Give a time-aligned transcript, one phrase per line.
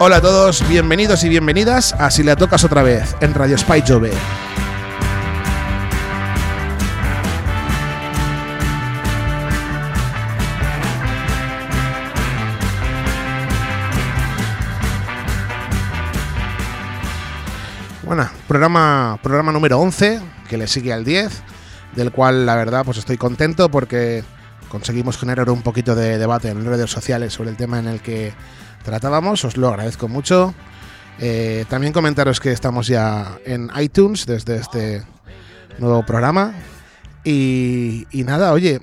[0.00, 3.82] Hola a todos, bienvenidos y bienvenidas a Si la tocas otra vez en Radio Spy
[3.84, 4.12] Jove.
[18.04, 21.42] Bueno, programa, programa número 11, que le sigue al 10,
[21.96, 24.22] del cual la verdad pues estoy contento porque
[24.68, 28.32] conseguimos generar un poquito de debate en redes sociales sobre el tema en el que
[28.84, 30.54] tratábamos, os lo agradezco mucho.
[31.20, 35.02] Eh, también comentaros que estamos ya en iTunes desde este
[35.78, 36.54] nuevo programa.
[37.24, 38.80] Y, nada, oye,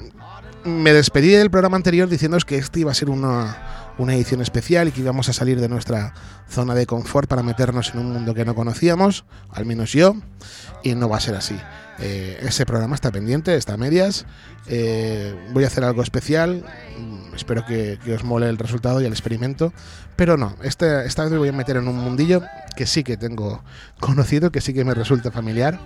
[0.63, 3.57] me despedí del programa anterior diciéndoos que este iba a ser una,
[3.97, 6.13] una edición especial y que íbamos a salir de nuestra
[6.49, 10.15] zona de confort para meternos en un mundo que no conocíamos, al menos yo,
[10.83, 11.55] y no va a ser así.
[11.99, 14.25] Eh, ese programa está pendiente, está a medias.
[14.67, 16.65] Eh, voy a hacer algo especial.
[16.99, 19.73] mm, Espero que, os mole el resultado y el experimento.
[20.15, 22.41] Pero no, este, esta vez me voy a meter en un mundillo
[22.75, 23.63] que sí que tengo
[23.99, 25.79] conocido, que sí que me resulta familiar.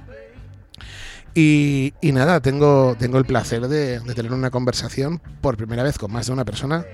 [1.36, 6.12] Y, y nada, tengo, tengo el placer de tener una conversación por primera vez con
[6.12, 6.86] más de una persona,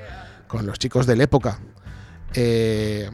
[0.47, 1.59] con los chicos de la época.
[2.33, 3.09] Eh,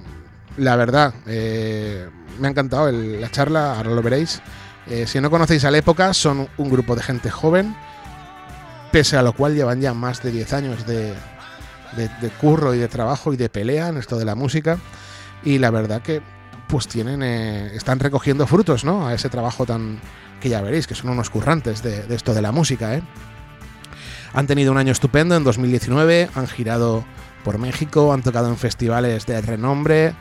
[0.58, 4.42] la verdad, eh, me ha encantado la charla, ahora lo veréis.
[4.88, 7.76] Eh, si no conocéis a la época, son un grupo de gente joven,
[8.92, 11.14] pese a lo cual llevan ya más de 10 años de,
[11.96, 14.78] de- de curro y de trabajo y de pelea en esto de la música.
[15.44, 16.22] Y la verdad que
[16.68, 19.08] pues tienen, eh, están recogiendo frutos, ¿no?
[19.08, 20.00] A ese trabajo tan
[20.40, 23.04] que ya veréis, que son unos currantes de, de esto de la música, ¿eh?
[24.34, 27.04] Han tenido un año estupendo en 2019, han girado
[27.42, 30.14] por México, han tocado en festivales de renombre,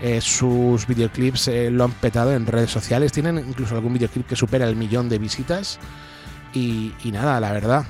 [0.00, 4.36] eh, sus videoclips eh, lo han petado en redes sociales, tienen incluso algún videoclip que
[4.36, 5.78] supera el millón de visitas.
[6.52, 7.84] Y, nada, la verdad,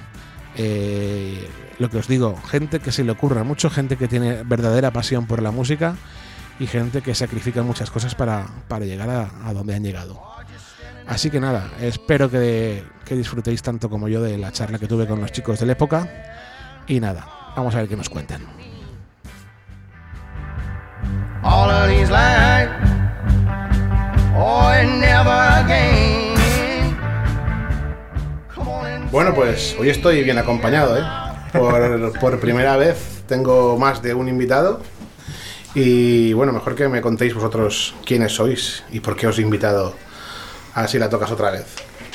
[0.57, 4.91] eh, lo que os digo, gente que se le ocurra mucho, gente que tiene verdadera
[4.91, 5.97] pasión por la música
[6.59, 10.23] y gente que sacrifica muchas cosas para, para llegar a, a donde han llegado.
[11.07, 15.07] Así que nada, espero que, que disfrutéis tanto como yo de la charla que tuve
[15.07, 16.09] con los chicos de la época.
[16.87, 18.43] Y nada, vamos a ver qué nos cuentan.
[21.45, 22.71] All of these lines.
[24.37, 25.31] Oh, and never
[25.63, 26.35] again.
[28.55, 31.05] Come on and Bueno, pues hoy estoy bien acompañado, ¿eh?
[31.53, 34.81] Por, por primera vez tengo más de un invitado.
[35.75, 39.95] Y bueno, mejor que me contéis vosotros quiénes sois y por qué os he invitado
[40.75, 41.67] a si la tocas otra vez.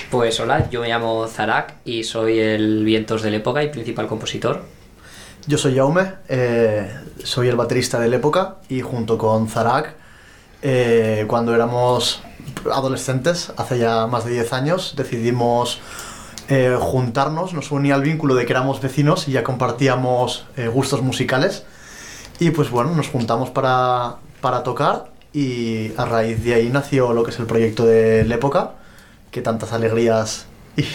[0.10, 4.08] Pues hola, yo me llamo Zarak y soy el Vientos de la Época y principal
[4.08, 4.64] compositor.
[5.46, 6.90] Yo soy Jaume, eh,
[7.24, 9.96] soy el baterista de la época y junto con Zarak,
[10.62, 12.22] eh, cuando éramos
[12.72, 15.80] adolescentes, hace ya más de 10 años, decidimos
[16.50, 21.02] eh, juntarnos, nos unía el vínculo de que éramos vecinos y ya compartíamos eh, gustos
[21.02, 21.64] musicales.
[22.40, 27.24] Y pues bueno, nos juntamos para, para tocar y a raíz de ahí nació lo
[27.24, 28.72] que es el proyecto de la época,
[29.32, 30.48] que tantas alegrías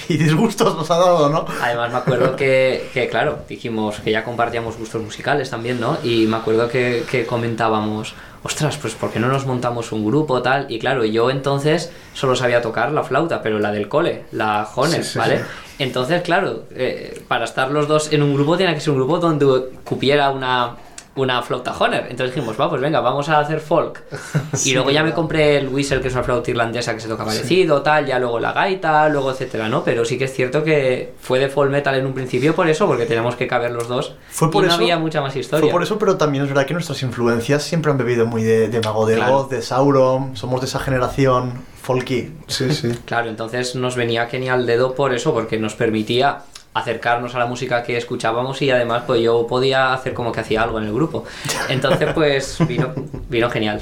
[0.08, 1.44] y, disgustos nos ha dado, ¿no?
[1.62, 5.98] Además me acuerdo que, que, claro, dijimos que ya compartíamos gustos musicales también, ¿no?
[6.02, 10.42] Y me acuerdo que, que comentábamos, ostras, pues ¿por qué no nos montamos un grupo
[10.42, 10.66] tal?
[10.70, 15.06] Y claro, yo entonces solo sabía tocar la flauta, pero la del cole, la Jones,
[15.06, 15.38] Sí, sí, ¿vale?
[15.38, 15.44] sí.
[15.80, 19.18] Entonces, claro, eh, para estar los dos en un grupo tenía que ser un grupo
[19.18, 20.76] donde cupiera una,
[21.16, 22.06] una flauta Honer.
[22.10, 24.02] Entonces dijimos, va, pues venga, vamos a hacer folk.
[24.64, 27.24] Y luego ya me compré el whistle, que es una flauta irlandesa que se toca
[27.24, 29.82] parecido, tal, ya luego la gaita, luego etcétera, ¿no?
[29.84, 32.86] Pero sí que es cierto que fue de folk metal en un principio por eso,
[32.86, 34.14] porque teníamos que caber los dos.
[34.30, 35.62] Fue por y eso- no había mucha más historia.
[35.64, 38.68] Fue por eso, pero también es verdad que nuestras influencias siempre han bebido muy de,
[38.68, 39.36] de Mago de Claro.
[39.38, 42.32] Oz, de Sauron, somos de esa generación folky.
[42.46, 42.92] Sí, sí.
[43.04, 46.42] Claro, entonces nos venía genial al dedo por eso, porque nos permitía
[46.74, 50.62] acercarnos a la música que escuchábamos y además pues yo podía hacer como que hacía
[50.62, 51.24] algo en el grupo.
[51.68, 52.92] Entonces pues vino,
[53.28, 53.80] vino genial.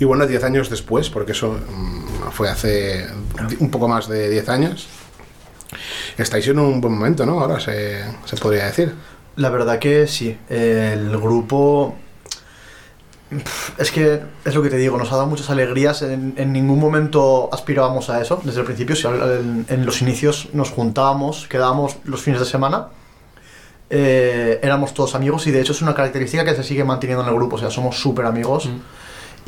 [0.00, 3.06] Y bueno, 10 años después, porque eso mm, fue hace
[3.58, 4.88] un poco más de 10 años,
[6.16, 7.40] estáis en un buen momento, ¿no?
[7.40, 8.94] Ahora se, se podría decir.
[9.36, 11.96] La verdad que sí, el grupo...
[13.76, 16.80] Es que es lo que te digo, nos ha dado muchas alegrías, en, en ningún
[16.80, 21.96] momento aspirábamos a eso, desde el principio, si en, en los inicios nos juntábamos, quedábamos
[22.04, 22.88] los fines de semana,
[23.90, 27.28] eh, éramos todos amigos y de hecho es una característica que se sigue manteniendo en
[27.28, 28.66] el grupo, o sea, somos súper amigos.
[28.66, 28.80] Mm.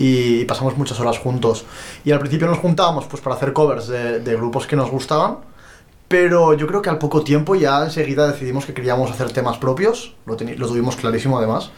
[0.03, 1.67] y pasamos muchas horas juntos.
[2.05, 5.39] Y al principio nos juntábamos pues para hacer covers de, de grupos que nos gustaban,
[6.09, 10.15] pero yo creo que al poco tiempo ya enseguida decidimos que queríamos hacer temas propios,
[10.25, 11.71] lo, lo tuvimos clarísimo además.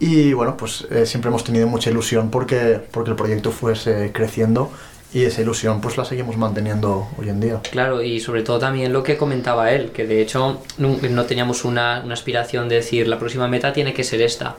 [0.00, 4.70] Y bueno, pues eh, siempre hemos tenido mucha ilusión porque, porque el proyecto fuese creciendo
[5.14, 7.60] y esa ilusión pues la seguimos manteniendo hoy en día.
[7.70, 11.64] Claro, y sobre todo también lo que comentaba él, que de hecho no, no teníamos
[11.64, 14.56] una, una aspiración de decir la próxima meta tiene que ser esta.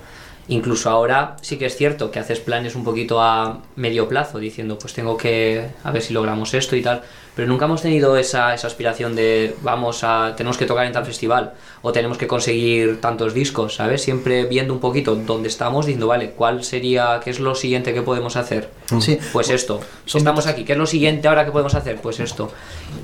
[0.47, 4.77] Incluso ahora sí que es cierto que haces planes un poquito a medio plazo, diciendo,
[4.77, 7.01] pues tengo que a ver si logramos esto y tal,
[7.35, 11.03] pero nunca hemos tenido esa, esa aspiración de vamos a, tenemos que tocar en tal
[11.03, 14.03] festival o tenemos que conseguir tantos discos, ¿sabes?
[14.03, 18.03] Siempre viendo un poquito dónde estamos, diciendo, vale, ¿cuál sería, qué es lo siguiente que
[18.03, 18.69] podemos hacer?
[18.99, 19.17] Sí.
[19.33, 21.99] Pues esto, estamos aquí, ¿qué es lo siguiente ahora que podemos hacer?
[22.01, 22.51] Pues esto.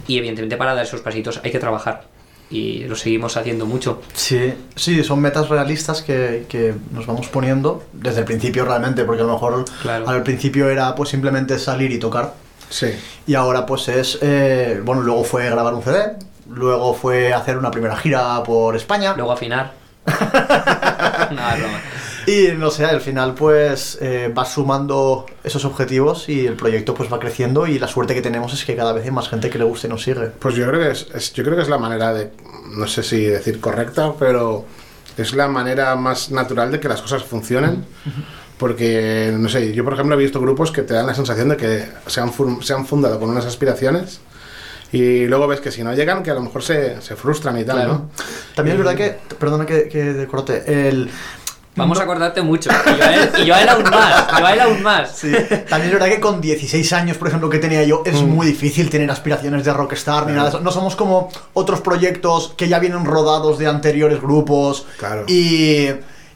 [0.07, 2.20] Y evidentemente para dar esos pasitos hay que trabajar
[2.51, 4.01] y lo seguimos haciendo mucho.
[4.13, 9.21] Sí, sí, son metas realistas que, que nos vamos poniendo desde el principio realmente, porque
[9.21, 10.07] a lo mejor Claro.
[10.09, 12.33] al principio era pues simplemente salir y tocar.
[12.69, 12.87] Sí.
[13.27, 16.13] Y ahora pues es, eh, bueno, luego fue grabar un CD,
[16.49, 19.13] luego fue hacer una primera gira por España.
[19.15, 19.71] Luego afinar.
[21.31, 21.79] Nada, broma.
[22.27, 27.11] Y no sé, al final pues eh, vas sumando esos objetivos y el proyecto pues
[27.11, 29.57] va creciendo y la suerte que tenemos es que cada vez hay más gente que
[29.57, 30.27] le guste y nos sigue.
[30.39, 32.31] Pues yo creo que es, es- yo creo que es la manera de,
[32.75, 34.65] no sé si decir correcta, pero
[35.17, 37.85] es la manera más natural de que las cosas funcionen.
[38.57, 41.57] Porque, no sé, yo por ejemplo he visto grupos que te dan la sensación de
[41.57, 42.31] que se han,
[42.61, 44.19] se han fundado con unas aspiraciones
[44.91, 47.63] y luego ves que si no llegan, que a lo mejor se, se frustran y
[47.63, 47.93] tal, Claro.
[47.93, 48.09] ¿no?
[48.53, 51.09] También es verdad que, perdona que, que te corte, el...
[51.75, 52.69] Vamos a acordarte mucho.
[52.69, 54.27] Y yo, a él, y yo a él aún más.
[54.39, 55.11] Yo a él aún más.
[55.15, 55.31] Sí.
[55.69, 58.89] También es verdad que con 16 años, por ejemplo, que tenía yo, es muy difícil
[58.89, 60.59] tener aspiraciones de rockstar ni nada de eso.
[60.59, 64.85] No somos como otros proyectos que ya vienen rodados de anteriores grupos.
[64.97, 65.23] Claro.
[65.27, 65.87] Y,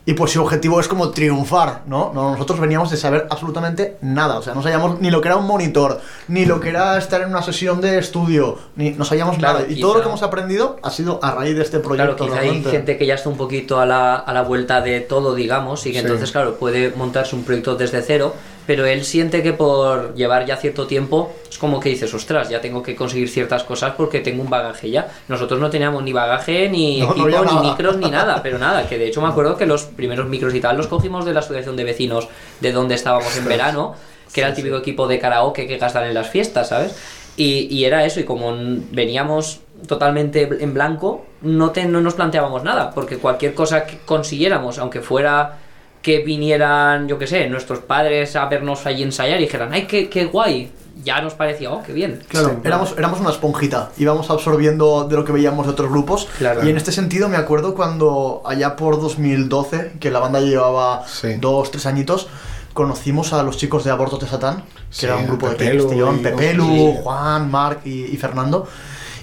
[0.07, 2.11] y pues su objetivo es como triunfar, ¿no?
[2.13, 4.37] No, Nosotros veníamos de saber absolutamente nada.
[4.37, 7.21] O sea, no sabíamos ni lo que era un monitor, ni lo que era estar
[7.21, 9.65] en una sesión de estudio, ni no sabíamos Claro, nada.
[9.71, 12.15] Y quizá- todo lo que hemos aprendido ha sido a raíz de este proyecto.
[12.17, 15.01] Claro, quizá hay gente que ya está un poquito a la, a la vuelta de
[15.01, 16.05] todo, digamos, y que Sí.
[16.05, 18.35] entonces, claro, puede montarse un proyecto desde cero,
[18.67, 22.61] pero él siente que por llevar ya cierto tiempo es como que dices, ostras, ya
[22.61, 25.07] tengo que conseguir ciertas cosas porque tengo un bagaje ya.
[25.27, 27.61] Nosotros no teníamos ni bagaje, ni No, equipo, ni nada.
[27.61, 30.59] micros, ni nada, pero nada, que de hecho me acuerdo que los primeros micros y
[30.61, 32.27] tal los cogimos de la asociación de vecinos
[32.59, 33.95] de donde estábamos en verano,
[34.33, 36.95] que era el típico equipo de karaoke que gastan en las fiestas, ¿sabes?
[37.37, 38.53] Y, y era eso, y como
[38.91, 44.77] veníamos totalmente en blanco, no, te- no nos planteábamos nada, porque cualquier cosa que consiguiéramos,
[44.79, 45.59] aunque fuera
[46.05, 50.07] que vinieran, yo qué sé, nuestros padres a vernos allí ensayar y dijeran, ¡ay, qué,
[50.07, 50.71] qué guay!
[51.03, 52.21] Ya nos parecía, ¡oh, qué bien!
[52.27, 52.55] Claro, Sí.
[52.63, 56.27] éramos, éramos una esponjita, íbamos absorbiendo de lo que veíamos de otros grupos.
[56.37, 56.63] Claro.
[56.63, 61.33] Y en este sentido me acuerdo cuando allá por 2012, que la banda llevaba Sí.
[61.39, 62.27] dos, tres añitos,
[62.73, 65.83] conocimos a los chicos de Abortos de Satán, que Sí, era un grupo de Pepelu
[65.85, 66.93] Castellón, y- Pepelu.
[67.01, 68.67] Juan, Marc y, y Fernando.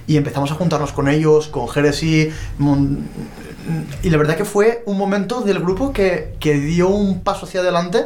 [0.08, 2.32] Y empezamos a juntarnos con ellos, con Jeresi.
[4.02, 7.60] Y la verdad que fue un momento del grupo que, que dio un paso hacia
[7.60, 8.04] adelante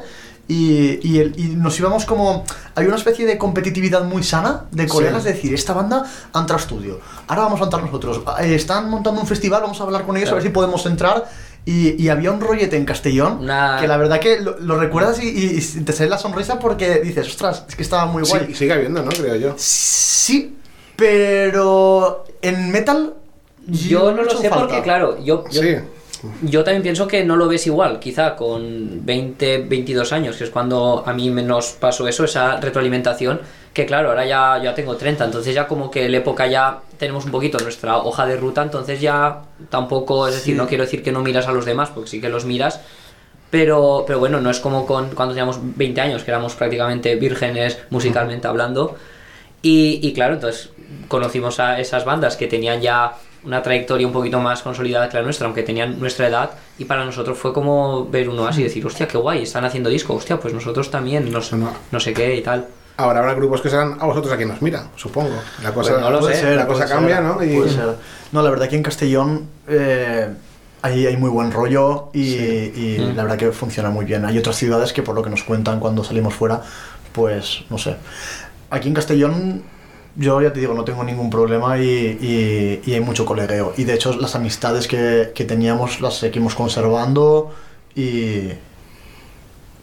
[0.49, 2.45] y, y, el- y nos íbamos como...
[2.75, 5.29] Hay una especie de competitividad muy sana de colegas, Sí.
[5.29, 8.89] de decir, esta banda ha entrado a estudio, ahora vamos a entrar nosotros, Eh, están
[8.91, 10.51] montando un festival, vamos a hablar con ellos a ver Claro.
[10.51, 11.25] si podemos entrar.
[11.69, 15.19] Y, y había un rollete en Castellón Una- que la verdad que lo, lo recuerdas
[15.21, 18.47] y te sale la sonrisa porque dices, ostras, es que estaba muy guay.
[18.49, 19.11] Sí, sigue habiendo, ¿no?
[19.11, 19.55] Creo yo.
[19.59, 20.55] Sí,
[20.95, 23.15] pero en metal
[23.67, 24.67] Yo no lo sé falta.
[24.67, 25.77] porque, claro, yo, yo, Sí.
[26.43, 30.51] yo también pienso que no lo ves igual, quizá con 20, 22 años, que es
[30.51, 33.41] cuando a mí menos pasó eso, esa retroalimentación,
[33.75, 36.79] que claro, ahora ya, ya tengo 30, entonces ya como que en la época ya
[36.99, 40.59] tenemos un poquito nuestra hoja de ruta, entonces ya tampoco, es decir, Sí.
[40.59, 42.81] no quiero decir que no miras a los demás, porque sí que los miras,
[43.51, 47.79] pero, pero bueno, no es como con, cuando teníamos 20 años, que éramos prácticamente vírgenes
[47.91, 48.97] musicalmente hablando.
[49.63, 50.71] Y, y claro, entonces
[51.09, 53.13] conocimos a esas bandas que tenían ya
[53.47, 57.05] una trayectoria un poquito más consolidada que la nuestra, aunque tenían nuestra edad, y para
[57.05, 60.39] nosotros fue como ver uno así y decir, hostia, qué guay, están haciendo disco, hostia,
[60.39, 61.71] pues nosotros también, no sé, No.
[61.91, 62.67] no sé qué y tal.
[62.99, 65.37] Ahora habrá grupos que serán a vosotros a quien nos mira, supongo.
[65.63, 67.43] La cosa, Pues no lo Puede sé, ser, la cosa ser, cambia, ¿no?
[67.45, 67.95] Y- puede ser.
[68.33, 70.29] No, la verdad que en Castellón eh,
[70.83, 72.73] hay, hay muy buen rollo y, Sí.
[72.75, 73.17] y Mm.
[73.17, 74.25] la verdad que funciona muy bien.
[74.25, 76.63] Hay otras ciudades que por lo que nos cuentan cuando salimos fuera,
[77.13, 77.97] pues no sé.
[78.71, 79.63] Aquí en Castellón
[80.17, 83.75] yo ya te digo, no tengo ningún problema y, y- y hay mucho colegueo.
[83.77, 87.55] Y de hecho las amistades que, que teníamos las seguimos conservando
[87.95, 88.51] y...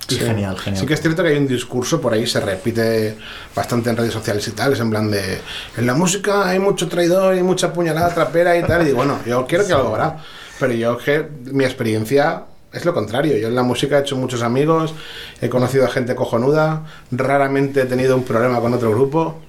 [0.09, 0.17] Y Sí.
[0.19, 0.81] genial, genial.
[0.81, 3.15] Sí que es cierto que hay un discurso por ahí, se repite
[3.55, 5.39] bastante en redes sociales y tal, es en plan de,
[5.77, 9.19] en la música hay mucho traidor y mucha puñalada trapera y tal, y digo, bueno,
[9.25, 10.17] yo quiero que algo habrá,
[10.59, 14.41] pero yo que mi experiencia es lo contrario, yo en la música he hecho muchos
[14.41, 14.93] amigos,
[15.41, 19.39] he conocido a gente cojonuda, raramente he tenido un problema con otro grupo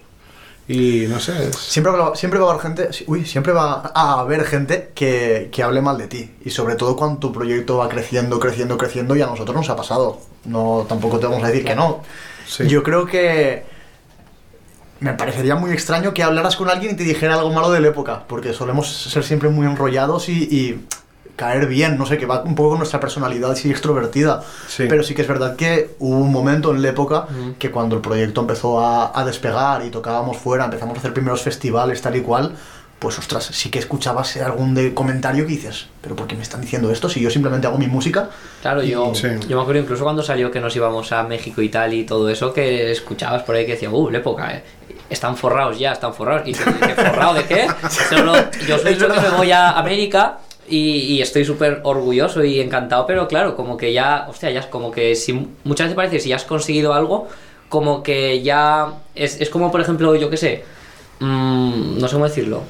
[0.66, 4.20] y no sé, es- Siempre va, siempre va a haber gente, uy, siempre va a
[4.20, 6.30] haber gente que, que hable mal de ti.
[6.44, 9.76] Y sobre todo cuando tu proyecto va creciendo, creciendo, creciendo, y a nosotros nos ha
[9.76, 10.20] pasado.
[10.46, 12.02] No, tampoco te vamos a decir que no.
[12.46, 12.66] Sí.
[12.68, 13.64] Yo creo que
[15.00, 17.88] me parecería muy extraño que hablaras con alguien y te dijera algo malo de la
[17.88, 20.86] época, porque solemos ser siempre muy enrollados y, y
[21.36, 24.42] caer bien, no sé, que va un poco con nuestra personalidad así extrovertida.
[24.68, 24.84] Sí.
[24.88, 27.52] Pero sí que es verdad que hubo un momento en la época Mm.
[27.58, 31.42] que cuando el proyecto empezó a, a despegar y tocábamos fuera, empezamos a hacer primeros
[31.42, 32.52] festivales tal y cual,
[33.00, 36.60] pues ostras, sí que escuchabas algún de comentario que dices, pero ¿por qué me están
[36.60, 38.30] diciendo esto si yo simplemente hago mi música?
[38.62, 39.28] Claro, yo, Sí.
[39.48, 42.28] yo me acuerdo incluso cuando salió que nos íbamos a México y tal y todo
[42.30, 44.62] eso, que escuchabas por ahí que decía, uh, la época, eh,
[45.10, 46.48] están forrados ya, están forrados.
[46.48, 47.66] Y ¿qué forrado de qué?
[48.08, 48.34] Solo,
[48.66, 50.38] yo os he dicho que me voy a América
[50.68, 54.90] y, estoy súper orgulloso y encantado, pero claro, como que ya, hostia, ya es como
[54.90, 55.32] que si
[55.64, 57.28] muchas veces parece si ya has conseguido algo,
[57.68, 60.64] como que ya es, es como por ejemplo, yo qué sé,
[61.20, 62.62] mm, no sé cómo decirlo.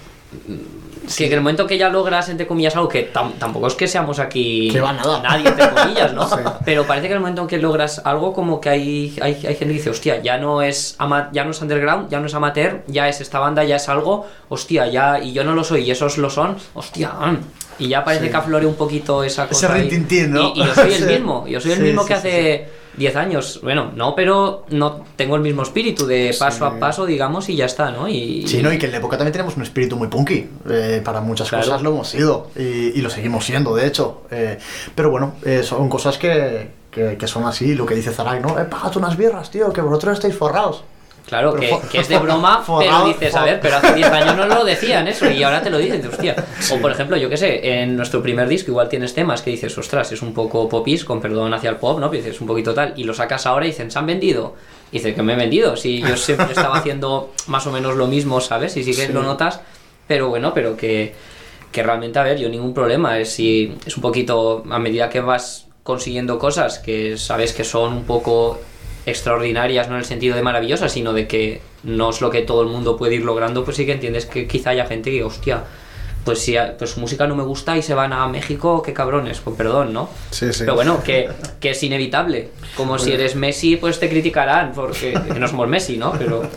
[1.17, 3.87] Que en el momento que ya logras, entre comillas, algo que tam- tampoco es que
[3.89, 5.21] seamos aquí Que va nada.
[5.23, 6.29] nadie, entre comillas, ¿no?
[6.65, 9.55] Pero parece que en el momento en que logras algo, como que hay, hay, hay
[9.55, 12.35] gente que dice, hostia, ya no es ama- ya no es underground, ya no es
[12.35, 15.83] amateur, ya es esta banda, ya es algo, hostia, ya, y yo no lo soy,
[15.83, 17.37] y esos lo son, hostia, mm.
[17.81, 19.73] y ya parece que aflore un poquito esa cosa.
[19.75, 19.83] ahí.
[19.83, 20.53] rintintín, ¿no?
[20.55, 21.13] Y, y yo soy el Sí.
[21.13, 24.65] mismo, yo soy el Sí, mismo sí, que sí, hace 10 años, bueno, no, pero
[24.71, 26.77] no tengo el mismo espíritu de paso Sí.
[26.77, 28.09] a paso, digamos, y ya está, ¿no?
[28.09, 28.73] Y, Sí, ¿no?
[28.73, 30.49] Y que en la época también tenemos un espíritu muy punky.
[30.71, 31.65] eh, para muchas Claro.
[31.65, 34.23] cosas lo hemos sido y, y lo seguimos siendo, de hecho.
[34.31, 34.59] eh,
[34.95, 37.75] pero bueno, eh, son cosas que, que, que son así.
[37.75, 38.59] Lo que dice Zarak, ¿no?
[38.59, 40.85] Eh, págate unas birras, tío, que vosotros estáis forrados.
[41.27, 44.63] Claro, que, es de broma, pero dices, a ver, pero hace 10 años no lo
[44.65, 46.37] decían eso y ahora te lo dicen, hostia.
[46.73, 49.77] O por ejemplo, yo qué sé, en nuestro primer disco igual tienes temas que dices,
[49.79, 52.11] ostras, es un poco popis, con perdón hacia el pop, ¿no?
[52.11, 54.55] Pero dices, un poquito tal, y lo sacas ahora y dicen, ¿se han vendido?
[54.93, 58.07] Y dices, que me he vendido, si yo siempre estaba haciendo más o menos lo
[58.07, 58.77] mismo, ¿sabes?
[58.77, 59.13] Y sí que Sí.
[59.13, 59.61] lo notas,
[60.07, 61.15] pero bueno, pero que,
[61.73, 65.21] que realmente, a ver, yo ningún problema, es si es un poquito, a medida que
[65.21, 68.59] vas consiguiendo cosas que sabes que son un poco
[69.07, 72.63] extraordinarias, no en el sentido de maravillosas, sino de que no es lo que todo
[72.63, 75.65] el mundo puede ir logrando, pues sí que entiendes que quizá haya gente que, hostia,
[76.25, 79.41] pues si pues su música no me gusta y se van a México, qué cabrones,
[79.41, 80.09] con perdón, ¿no?
[80.31, 80.61] Sí, sí.
[80.61, 81.29] Pero bueno, que,
[81.61, 82.49] que es inevitable.
[82.77, 86.13] Como si eres Messi, pues te criticarán, porque que no somos Messi, ¿no?
[86.13, 86.49] Pero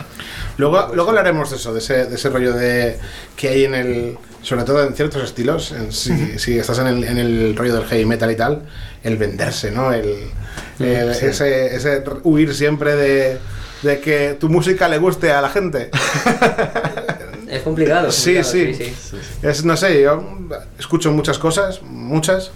[0.58, 2.98] Luego, luego hablaremos de eso, de ese, de ese rollo de
[3.36, 4.18] que hay en el.
[4.42, 7.86] Sobre todo en ciertos estilos, en- si, si estás en el, en el rollo del
[7.86, 8.64] heavy metal y tal,
[9.04, 9.92] el venderse, ¿no?
[9.92, 10.06] El,
[10.80, 13.38] el- ese, ese huir siempre de,
[13.82, 15.90] de que tu música le guste a la gente.
[17.50, 18.08] es complicado.
[18.10, 18.94] es Sí, sí.
[19.42, 20.24] Es, no sé, yo
[20.80, 22.52] escucho muchas cosas, muchas,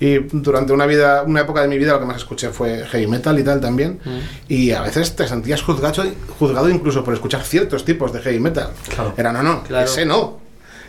[0.00, 3.06] y durante una vida, una época de mi vida lo que más escuché fue heavy
[3.06, 4.18] metal y tal también, Mm.
[4.48, 6.02] y a veces te sentías juzgado,
[6.38, 8.70] juzgado incluso por escuchar ciertos tipos de heavy metal.
[8.94, 9.12] Claro.
[9.16, 9.84] Era, no, no, Claro.
[9.84, 10.40] ese no.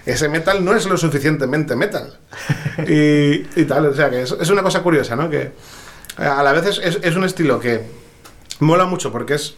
[0.05, 2.17] Ese metal no es lo suficientemente metal.
[2.87, 5.29] y, y tal, o sea que es, es una cosa curiosa, ¿no?
[5.29, 5.51] Que
[6.17, 7.81] a la vez es, es- es un estilo que
[8.59, 9.55] mola mucho porque es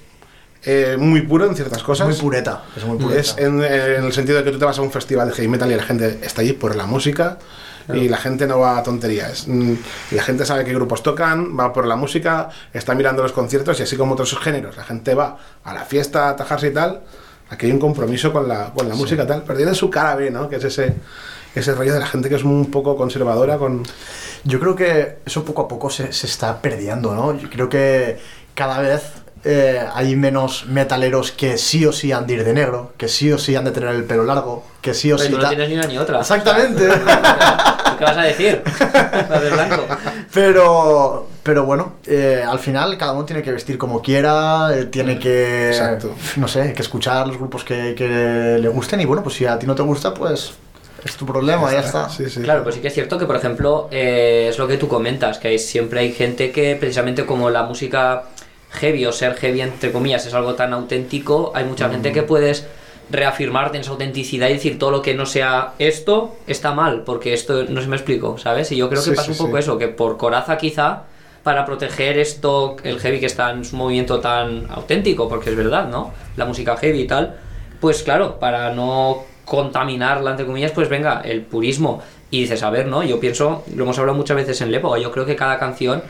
[0.65, 2.07] eh, muy puro en ciertas cosas.
[2.07, 2.63] muy pureta.
[2.75, 3.19] Es muy pureta.
[3.21, 5.47] Es en, en el sentido de que tú te vas a un festival de heavy
[5.49, 7.37] metal y la gente está allí por la música
[7.93, 9.47] y la gente no va a tonterías.
[9.47, 9.73] Mm,
[10.11, 13.83] La gente sabe qué grupos tocan, va por la música, está mirando los conciertos y
[13.83, 14.77] así como otros géneros.
[14.77, 17.01] La gente va a la fiesta a atajarse y tal.
[17.49, 19.43] Aquí hay un compromiso con la, con la música tal.
[19.43, 20.49] Pero tiene su cara B, ¿no?
[20.49, 20.93] Que es ese,
[21.53, 23.83] ese rollo de la gente que es un poco conservadora con...
[24.43, 27.37] Yo creo que eso poco a poco se, se está perdiendo, ¿no?
[27.37, 28.17] Yo creo que
[28.55, 32.93] cada vez eh, hay menos metaleros que sí o sí han de ir de negro,
[32.97, 35.35] que sí o sí han de tener el pelo largo, que sí o Pero sí...
[35.35, 36.19] tú no tienes ni una ni otra.
[36.19, 36.87] Exactamente.
[37.97, 38.61] ¿Qué vas a decir?
[39.29, 39.85] La de blanco.
[40.33, 45.19] Pero, pero bueno, eh, al final cada uno tiene que vestir como quiera, eh, tiene
[45.19, 46.15] que, Exacto.
[46.37, 49.59] no sé, que escuchar los grupos que, que le gusten y bueno, pues si a
[49.59, 50.53] ti no te gusta, pues
[51.05, 52.09] es tu problema, ya está.
[52.09, 52.41] Sí, sí.
[52.41, 55.37] Claro, pues sí que es cierto que, por ejemplo, eh, es lo que tú comentas,
[55.37, 58.23] que hay- siempre hay gente que, precisamente como la música
[58.73, 62.65] heavy o ser heavy, entre comillas, es algo tan auténtico, hay mucha gente que puedes
[63.09, 67.33] reafirmarte en esa autenticidad y decir todo lo que no sea esto está mal, porque
[67.33, 68.71] esto no se me explico, ¿sabes?
[68.71, 69.63] Y yo creo que Sí, pasa sí, un poco sí.
[69.63, 71.03] eso, que por coraza quizá,
[71.43, 75.89] para proteger esto, el heavy que está en su movimiento tan auténtico, porque es verdad,
[75.89, 76.11] ¿no?
[76.37, 77.35] La música heavy y tal,
[77.81, 82.01] pues claro, para no contaminarla, entre comillas, pues venga, el purismo.
[82.31, 83.03] Y dices, a ver, ¿no?
[83.03, 86.01] Yo pienso, lo hemos hablado muchas veces en Lepo, yo creo que cada canción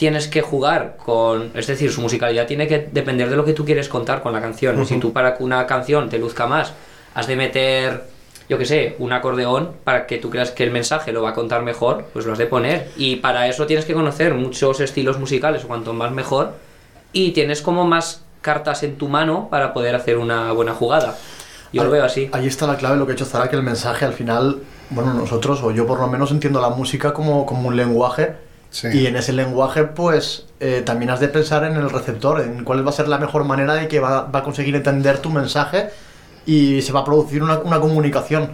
[0.00, 3.66] tienes que jugar con, es decir, su musicalidad tiene que depender de lo que tú
[3.66, 4.86] quieres contar con la canción.
[4.86, 6.72] Si tú para que una canción te luzca más,
[7.14, 8.04] has de meter,
[8.48, 11.34] yo qué sé, un acordeón para que tú creas que el mensaje lo va a
[11.34, 12.88] contar mejor, pues lo has de poner.
[12.96, 16.54] Y para eso tienes que conocer muchos estilos musicales, cuanto más mejor,
[17.12, 21.18] y tienes como más cartas en tu mano para poder hacer una buena jugada.
[21.74, 22.30] Yo lo veo así.
[22.32, 25.12] Ahí está la clave, lo que ha hecho Zara, que el mensaje al final, bueno,
[25.12, 28.48] nosotros, o yo por lo menos entiendo la música como, como un lenguaje.
[28.92, 32.86] Y en ese lenguaje, pues, eh, también has de pensar en el receptor, en cuál
[32.86, 35.90] va a ser la mejor manera de que va, va a conseguir entender tu mensaje
[36.46, 38.52] y se va a producir una, una comunicación.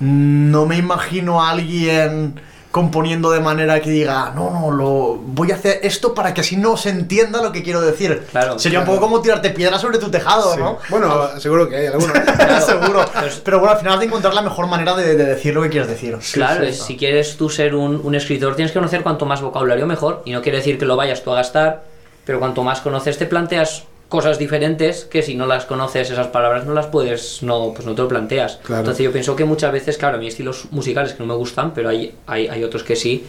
[0.00, 2.40] No me imagino a alguien
[2.72, 6.56] componiendo de manera que diga, no, no, lo voy a hacer esto para que así
[6.56, 8.26] no se entienda lo que quiero decir.
[8.30, 10.58] Claro, Sería un poco como tirarte piedras sobre tu tejado, Sí.
[10.58, 10.78] ¿no?
[10.88, 12.12] Bueno, seguro que hay alguno.
[12.66, 13.04] Seguro.
[13.20, 15.62] Pues- Pero bueno, al final has de encontrar la mejor manera de, de decir lo
[15.62, 16.16] que quieres decir.
[16.32, 16.82] Claro, Sí, es- sí.
[16.88, 20.22] si quieres tú ser un, un escritor, tienes que conocer cuanto más vocabulario mejor.
[20.24, 21.84] Y no quiere decir que lo vayas tú a gastar,
[22.24, 26.66] pero cuanto más conoces, te planteas cosas diferentes que si no las conoces, esas palabras
[26.66, 28.58] no las puedes, no, pues no te lo planteas.
[28.62, 28.80] Claro.
[28.82, 31.34] Entonces yo pienso que muchas veces, claro, a mí hay estilos musicales que no me
[31.34, 33.24] gustan, pero hay, hay, hay otros que sí,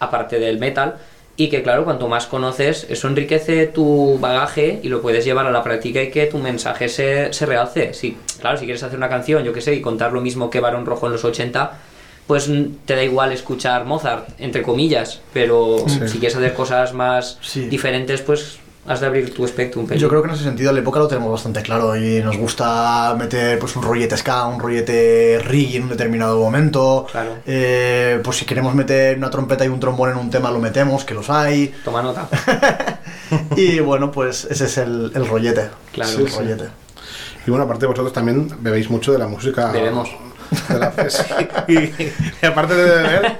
[0.00, 0.96] aparte del metal.
[1.36, 5.52] Y que claro, cuanto más conoces, eso enriquece tu bagaje y lo puedes llevar a
[5.52, 7.94] la práctica y que tu mensaje se, se realce.
[7.94, 10.58] Sí, claro, si quieres hacer una canción, yo qué sé, y contar lo mismo que
[10.58, 11.78] Barón Rojo en los 80,
[12.26, 12.50] pues
[12.86, 16.00] te da igual escuchar Mozart, entre comillas, pero Sí.
[16.08, 17.68] si quieres hacer cosas más Sí.
[17.68, 20.00] diferentes, pues has de abrir tu espectro un pelín.
[20.00, 23.14] Yo creo que en ese sentido la época lo tenemos bastante claro y nos gusta
[23.18, 27.06] meter pues un rollete ska, un rollete reggae en un determinado momento.
[27.10, 27.36] Claro.
[27.46, 31.04] Eh, pues si queremos meter una trompeta y un trombón en un tema lo metemos,
[31.04, 31.74] que los hay.
[31.84, 32.28] Toma nota.
[33.56, 35.68] Y bueno, pues ese es el, el rollete.
[35.92, 36.10] Claro.
[36.12, 36.38] el Sí, sí.
[36.38, 36.64] rollete.
[37.46, 39.70] Y bueno, aparte vosotros también bebéis mucho de la música.
[39.70, 40.08] Bebemos.
[40.68, 41.22] de la- sí,
[41.68, 41.74] y,
[42.42, 43.36] y aparte de beber,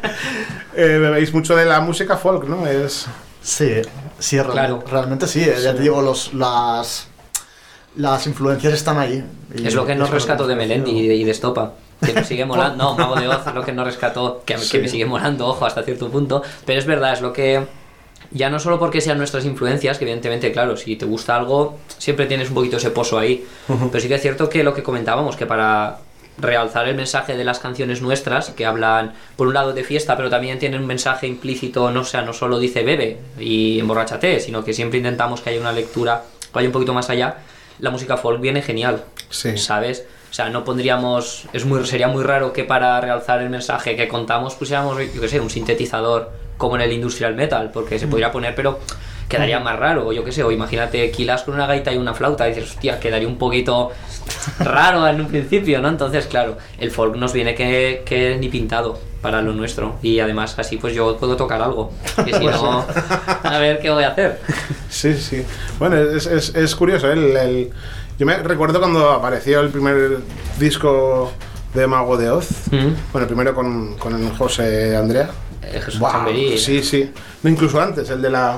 [0.77, 2.67] eh, bebéis mucho de la música folk, ¿no?
[2.67, 3.07] Es.
[3.41, 3.81] Sí,
[4.19, 4.83] sí, Claro.
[4.91, 5.43] realmente sí.
[5.43, 7.07] eh, Ya te digo, los, las,
[7.97, 9.25] las influencias están ahí.
[9.55, 11.75] Y Es lo que nos es rescató de Melendi y de Estopa.
[12.05, 12.77] Que me sigue molando.
[12.85, 15.65] No, Mago de Oz es lo que nos rescató, que, que me sigue molando, ojo,
[15.67, 16.43] hasta cierto punto.
[16.65, 17.67] Pero es verdad, es lo que.
[18.31, 22.27] Ya no solo porque sean nuestras influencias, que evidentemente, claro, si te gusta algo, siempre
[22.27, 23.47] tienes un poquito ese pozo ahí.
[23.67, 25.99] Pero sí que es cierto que lo que comentábamos, que para
[26.39, 30.31] realzar el mensaje de las canciones nuestras, que hablan por un lado de fiesta, pero
[30.31, 34.65] también tienen un mensaje implícito, no o sea, no solo dice bebe y emborráchate, sino
[34.65, 37.39] que siempre intentamos que haya una lectura que vaya un poquito más allá.
[37.81, 39.05] La música folk viene genial.
[39.31, 39.57] Sí.
[39.59, 40.07] ¿sabes?
[40.31, 44.09] O sea, no pondríamos, es muy, sería muy raro que para realzar el mensaje que
[44.09, 48.31] contamos pusiéramos, yo qué sé, un sintetizador como en el industrial metal, porque se podría
[48.31, 48.79] poner, pero
[49.29, 52.15] quedaría más raro, o yo qué sé, o imagínate Kilas con una gaita y una
[52.15, 53.91] flauta, y dices, hostia, quedaría un poquito
[54.59, 55.89] raro en un principio, ¿no?
[55.89, 60.55] Entonces, claro, el folk nos viene que, que ni pintado para lo nuestro, y además
[60.59, 61.93] así pues yo puedo tocar algo,
[62.25, 62.85] que si no,
[63.43, 64.41] a ver qué voy a hacer.
[64.89, 65.43] Sí, sí.
[65.79, 67.09] Bueno, es, es, es curioso.
[67.09, 67.13] ¿eh?
[67.13, 67.71] El, el-
[68.19, 70.19] yo me recuerdo cuando apareció el primer
[70.59, 71.33] disco
[71.75, 72.49] de Mago de Oz.
[72.71, 72.89] Mm.
[73.13, 75.31] Bueno, primero con, con el José Andrea.
[75.63, 76.59] Eh, Jesús Chamberí.
[76.59, 77.13] Sí, sí.
[77.43, 78.57] No, incluso antes, el de la.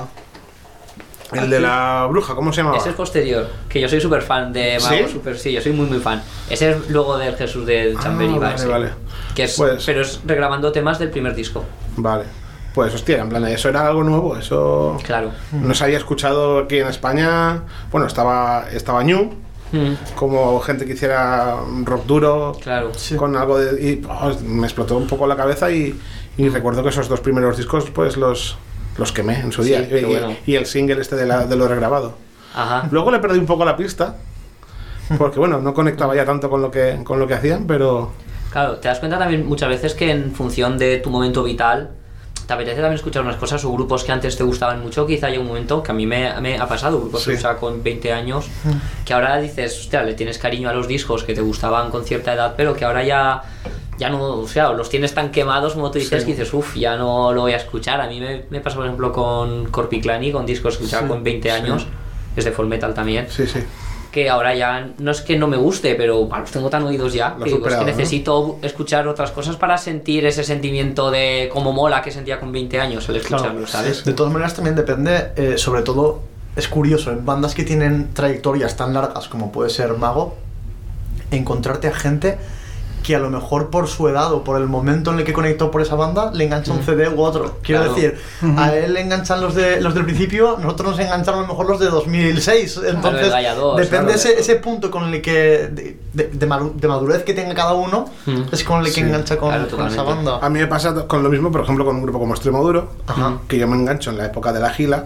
[1.31, 2.77] El de la bruja, ¿cómo se llamaba?
[2.77, 5.13] Ese es posterior, que yo soy súper fan de Mago, ¿Sí?
[5.13, 6.21] super, sí, yo soy muy muy fan.
[6.49, 8.67] Ese es luego del Jesús del Chamberí, Ah, va, vale, ese.
[8.67, 8.89] vale.
[9.35, 11.63] Que es, Pues- pero es regrabando temas del primer disco,
[11.97, 12.25] Vale.
[12.73, 15.31] Pues hostia, en plan, eso era algo nuevo, eso claro.
[15.51, 17.63] no se había escuchado aquí en España.
[17.91, 19.29] Bueno, estaba estaba New,
[19.73, 22.91] Mm, como gente que hiciera rock duro, claro.
[22.93, 23.15] Sí.
[23.15, 25.97] con algo de y oh, me explotó un poco la cabeza y,
[26.37, 28.57] y recuerdo que esos dos primeros discos pues los
[28.97, 30.35] los quemé en su Sí, día qué y, bueno.
[30.45, 32.13] y el single este de, la- de lo regrabado.
[32.55, 32.87] Ajá.
[32.91, 34.15] Luego le perdí un poco la pista.
[35.17, 38.11] Porque bueno, no conectaba ya tanto con lo que con lo que hacían, pero
[38.51, 41.91] Claro, te das cuenta también muchas veces que en función de tu momento vital,
[42.47, 45.39] te apetece también escuchar unas cosas o grupos que antes te gustaban mucho, quizá haya
[45.39, 47.37] un momento que a mí me, me ha pasado, grupos que Sí.
[47.37, 48.47] usaba con 20 años,
[49.05, 52.33] que ahora dices, hostia, le tienes cariño a los discos que te gustaban con cierta
[52.33, 53.41] edad, pero que ahora ya,
[54.01, 56.25] ya no, o sea, los tienes tan quemados como tú dices, Sí.
[56.25, 58.01] que dices, uff, ya no lo voy a escuchar.
[58.01, 61.23] A mí me, me pasa, por ejemplo, con Corpiclani, con discos que escuchaba Sí, con
[61.23, 61.55] 20 sí.
[61.55, 61.85] años,
[62.35, 63.59] es de Full Metal también sí, sí.
[64.11, 67.13] que ahora ya no es que no me guste, pero bah, los tengo tan oídos
[67.13, 71.71] ya que, digo, es que necesito escuchar otras cosas para sentir ese sentimiento de cómo
[71.71, 73.67] mola que sentía con 20 años al escucharlo, Claro.
[73.67, 74.03] ¿sabes?
[74.03, 76.21] De todas maneras también depende, eh, sobre todo
[76.55, 80.35] es curioso, en bandas que tienen trayectorias tan largas como puede ser Mago,
[81.31, 82.37] encontrarte a gente
[83.03, 85.71] que a lo mejor por su edad o por el momento en el que conectó
[85.71, 87.57] por esa banda le engancha un CD u otro.
[87.63, 87.95] Quiero Claro.
[87.95, 88.19] decir,
[88.57, 91.67] a él le enganchan los de los del principio, nosotros nos engancharon a lo mejor
[91.69, 92.79] los de 2006.
[92.85, 94.09] Entonces, 2, depende claro.
[94.11, 98.41] ese, ese punto con el que de, de- madurez que tenga cada uno, Mm.
[98.51, 98.99] es con el que Sí.
[99.01, 100.39] engancha con, Claro, con esa banda.
[100.41, 103.37] A mí me pasa con lo mismo, por ejemplo, con un grupo como Extremoduro, Ajá.
[103.47, 105.05] que yo me engancho en la época de la gila,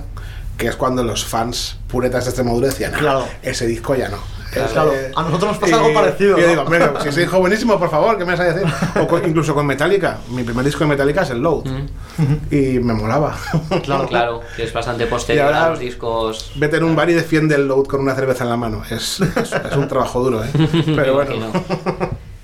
[0.57, 3.25] que es cuando los fans puretas de Extremoduro decían, "Ah, Claro.
[3.41, 4.17] ese disco ya no.
[4.51, 4.65] Claro.
[4.65, 6.49] Ese- Claro, a nosotros nos pasa algo parecido, y yo ¿no?
[6.51, 8.73] digo, "Hombre, si soy buenísimo, por favor, ¿qué me vas a decir?
[9.01, 10.19] O con- incluso con Metallica.
[10.29, 11.65] Mi primer disco de Metallica es el Load.
[11.65, 12.53] Mm.
[12.53, 13.35] Y me molaba.
[13.83, 16.51] Claro, claro, que es bastante posterior Y ahora- a los discos.
[16.55, 18.81] Vete en un bar y defiende el Load con una cerveza en la mano.
[18.89, 20.49] Es, es, es un trabajo duro, ¿eh?
[20.87, 21.35] me Pero bueno.
[21.35, 21.63] imagino.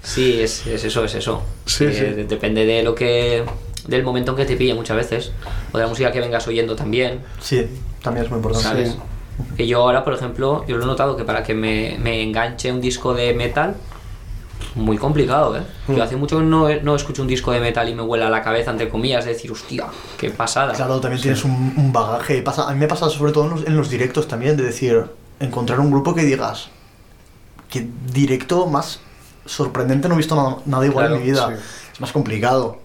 [0.03, 1.43] Sí, es, es eso, es eso.
[1.65, 2.01] Sí, Que sí.
[2.01, 3.43] de- Depende de lo que.
[3.87, 5.31] del momento en que te pille muchas veces.
[5.71, 7.21] O de la música que vengas oyendo también.
[7.39, 7.67] Sí,
[8.03, 8.67] también es muy importante.
[8.67, 8.89] ¿sabes?
[8.91, 8.97] Sí.
[9.57, 12.71] Que yo ahora, por ejemplo, yo lo he notado que para que me, me enganche
[12.71, 13.75] un disco de metal,
[14.75, 15.61] muy complicado, ¿eh?
[15.87, 15.95] Mm.
[15.95, 18.41] Yo hace mucho que no, no escucho un disco de metal y me huela la
[18.41, 20.73] cabeza, entre comillas, de decir, hostia, qué pasada.
[20.73, 22.41] Claro, también tienes un, un bagaje.
[22.41, 25.05] Pasa, a mí me pasa sobre todo en los, en los directos también, de decir,
[25.39, 26.69] encontrar un grupo que digas,
[27.69, 28.99] que directo más
[29.45, 31.47] sorprendente no he visto nada, nada igual Claro, en mi vida.
[31.47, 31.53] sí.
[31.93, 32.79] Es más complicado.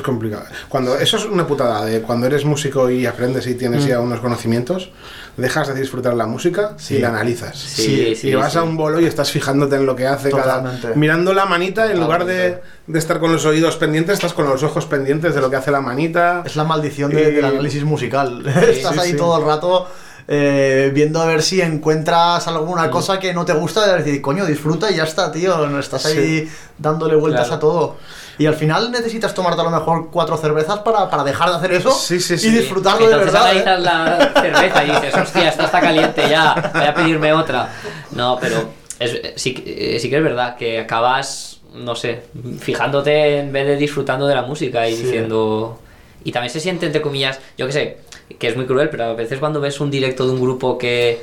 [0.00, 0.44] Eso es complicado.
[0.68, 3.88] Cuando, eso es una putada, de cuando eres músico y aprendes y tienes Mm.
[3.88, 4.90] ya unos conocimientos,
[5.36, 6.96] dejas de disfrutar la música Sí.
[6.96, 7.58] y la analizas.
[7.58, 10.78] Sí, sí, y vas a un bolo y estás fijándote en lo que hace cada...
[10.94, 14.62] Mirando la manita, en lugar de, de estar con los oídos pendientes, estás con los
[14.62, 16.42] ojos pendientes de lo que hace la manita.
[16.46, 18.42] Es la maldición de- del análisis musical.
[18.70, 19.86] Estás ahí todo el rato
[20.32, 22.90] eh, viendo a ver si encuentras alguna Mm.
[22.90, 25.66] cosa que no te gusta y decir, coño, disfruta y ya está, tío.
[25.66, 27.56] No Estás ahí dándole vueltas Claro.
[27.56, 27.96] a todo.
[28.40, 31.72] Y al final necesitas tomarte a lo mejor cuatro cervezas para, para dejar de hacer
[31.72, 32.48] eso Sí, sí, sí.
[32.48, 33.76] y disfrutarlo de Entonces verdad.
[33.78, 33.80] ¿eh?
[33.82, 37.68] la cerveza y dices, hostia, esta está caliente ya, voy a pedirme otra.
[38.12, 42.22] No, pero es, sí, que- eh, sí que es verdad que acabas, no sé,
[42.60, 45.02] fijándote en vez de disfrutando de la música y Sí.
[45.02, 45.78] diciendo...
[46.24, 47.98] Y también se siente, entre comillas, yo qué sé,
[48.38, 51.20] que es muy cruel, pero a veces cuando ves un directo de un grupo que,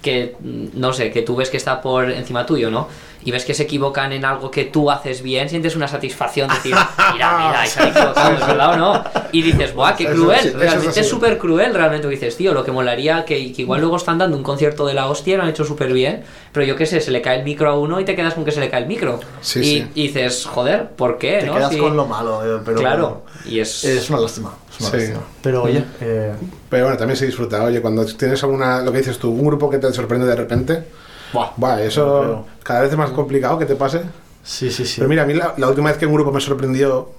[0.00, 2.88] que, no sé, que tú ves que está por encima tuyo, ¿no?
[3.22, 6.54] Y ves que se equivocan en algo que tú haces bien, sientes una satisfacción de
[6.54, 6.74] decir,
[7.12, 9.04] mira, mira, y se han equivocado, ¿es verdad o no?
[9.32, 10.38] Y dices, ¡buah, qué cruel!
[10.38, 13.62] es- eso es Realmente es súper cruel, realmente dices, tío, lo que molaría, que, que
[13.62, 16.64] igual luego están dando un concierto de la hostia, lo han hecho súper bien, pero
[16.64, 18.52] yo qué sé, se le cae el micro a uno y te quedas con que
[18.52, 19.20] se le cae el micro.
[19.42, 19.86] Sí, y, sí.
[19.94, 21.38] y dices, joder, ¿por qué?
[21.40, 21.54] Te no?
[21.54, 23.84] quedas Si- con lo malo, eh, pero Claro, bueno, y es...
[23.84, 24.54] es una lástima.
[24.72, 24.96] Es una Sí.
[24.96, 25.20] lástima.
[25.42, 26.32] Pero oye, eh,
[26.70, 27.62] Pero bueno, también se disfruta.
[27.64, 30.84] Oye, cuando tienes alguna, lo que dices tú, un grupo que te sorprende de repente,
[31.32, 34.02] buah, va, eso Pero- cada vez es más complicado que te pase.
[34.42, 34.94] sí, sí, sí.
[34.98, 37.10] Pero mira, a mí la, la última vez que un grupo me sorprendió,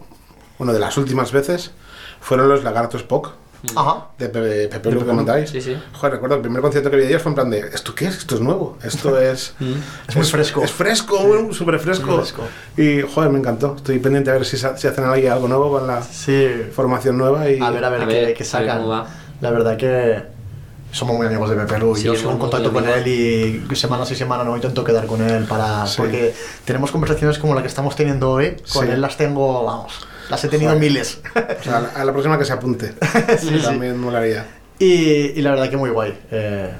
[0.58, 1.72] bueno, de las últimas veces,
[2.20, 3.32] fueron los Lagartos POC.
[3.76, 4.08] Ajá.
[4.18, 5.52] De Pepe, Pepe Lu, comentáis.
[5.52, 5.78] Sí, sí.
[5.94, 8.06] Joder, recuerdo el primer concierto que vi de ellos fue en plan de, ¿esto qué
[8.06, 8.18] es?
[8.18, 8.80] Esto es nuevo.
[8.84, 9.54] Esto es...
[9.60, 9.74] Mm.
[10.10, 10.64] Es muy fresco.
[10.64, 12.16] Es fresco, uh, súper fresco.
[12.18, 12.42] Fresco.
[12.76, 13.76] Y, joder, me encantó.
[13.76, 16.48] Estoy pendiente a ver si, si hacen ahí algo nuevo con la Sí.
[16.76, 17.60] formación nueva y...
[17.62, 19.06] A ver, a ver, A qué, ver, qué a ver sacan.
[19.42, 20.24] La verdad que
[20.92, 21.96] somos muy amigos de Pepe Lu.
[21.96, 25.22] Sí, Yo sigo en contacto con él y semana sí semana no intento quedar con
[25.22, 25.96] él para Sí.
[25.98, 26.34] porque
[26.66, 28.58] tenemos conversaciones como la que estamos teniendo hoy.
[28.74, 28.92] Con Sí.
[28.92, 29.94] él las tengo, vamos,
[30.30, 30.82] las he tenido Joder.
[30.90, 31.22] miles.
[31.60, 32.94] O sea, a la, próxima que se apunte.
[33.40, 33.60] Sí, sí.
[33.64, 34.46] También molaría.
[34.80, 34.86] y,
[35.40, 36.18] y la verdad que muy guay.
[36.32, 36.72] eh,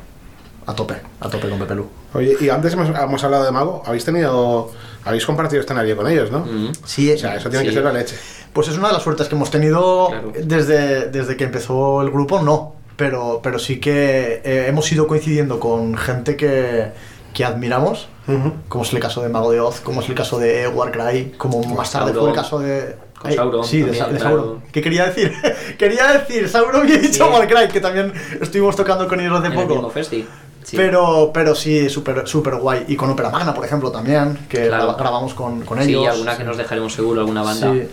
[0.68, 1.90] a tope, a tope con Pepe Lu.
[2.14, 3.82] Oye, y antes hemos, hemos hablado de Mago.
[3.86, 4.72] Habéis tenido...
[5.04, 6.42] Habéis compartido escenario con ellos, ¿no?
[6.42, 6.72] Mm.
[6.86, 7.76] Sí, O sea, eso tiene que Sí.
[7.76, 8.16] ser la leche.
[8.54, 10.32] Pues es una de las suertes que hemos tenido Claro.
[10.44, 12.76] desde, desde que empezó el grupo, no.
[13.02, 16.92] Pero, pero sí que eh, hemos ido coincidiendo con gente que,
[17.34, 18.54] que admiramos, Ujú.
[18.70, 21.64] como es el caso de Mago de Oz, como es el caso de Warcry, como
[21.64, 22.36] más tarde fue el Sauron.
[22.36, 22.96] caso de...
[23.20, 24.36] Con Ay, Sauron Sí, de, también, Sa- de claro.
[24.38, 24.62] Sauron.
[24.72, 25.34] ¿Qué quería decir?
[25.80, 27.32] quería decir Sauron y he dicho Sí.
[27.34, 29.74] Warcry, que también estuvimos tocando con ellos hace En el poco.
[29.74, 30.28] mismo festi.
[30.64, 30.78] Sí.
[30.78, 32.86] Pero, pero sí, súper super guay.
[32.88, 34.84] Y con Opera Magna, por ejemplo, también, que Claro.
[34.84, 36.08] graba- grabamos con, con Sí, ellos.
[36.10, 37.74] alguna que nos dejaremos seguro, alguna banda.
[37.74, 37.88] Sí.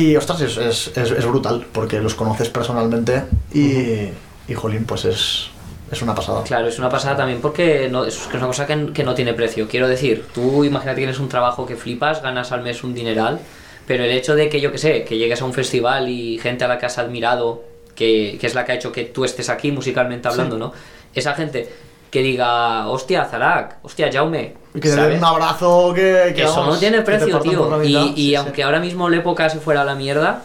[0.00, 3.22] Y ostras, es, es, es, es brutal, porque los conoces personalmente
[3.54, 4.08] y,
[4.50, 5.48] y jolín, pues es,
[5.90, 6.42] es una pasada.
[6.42, 9.68] Claro, es una pasada también porque no, es una cosa que, que no tiene precio.
[9.68, 13.40] Quiero decir, tú imagínate que tienes un trabajo que flipas, ganas al mes un dineral,
[13.86, 16.64] pero el hecho de que yo que sé, que llegues a un festival y gente
[16.64, 17.62] a la que has admirado,
[17.94, 20.72] que, que es la que ha hecho que tú estés aquí musicalmente hablando, ¿no?
[21.14, 21.68] Esa gente
[22.10, 26.74] que diga, hostia, Zarak, hostia, Jaume, que te den un abrazo que, que Eso vamos,
[26.74, 27.82] no tiene precio, tío.
[27.84, 28.02] Y, mitad.
[28.02, 28.34] y Sí, sí.
[28.34, 30.42] aunque ahora mismo la época se fuera a la mierda,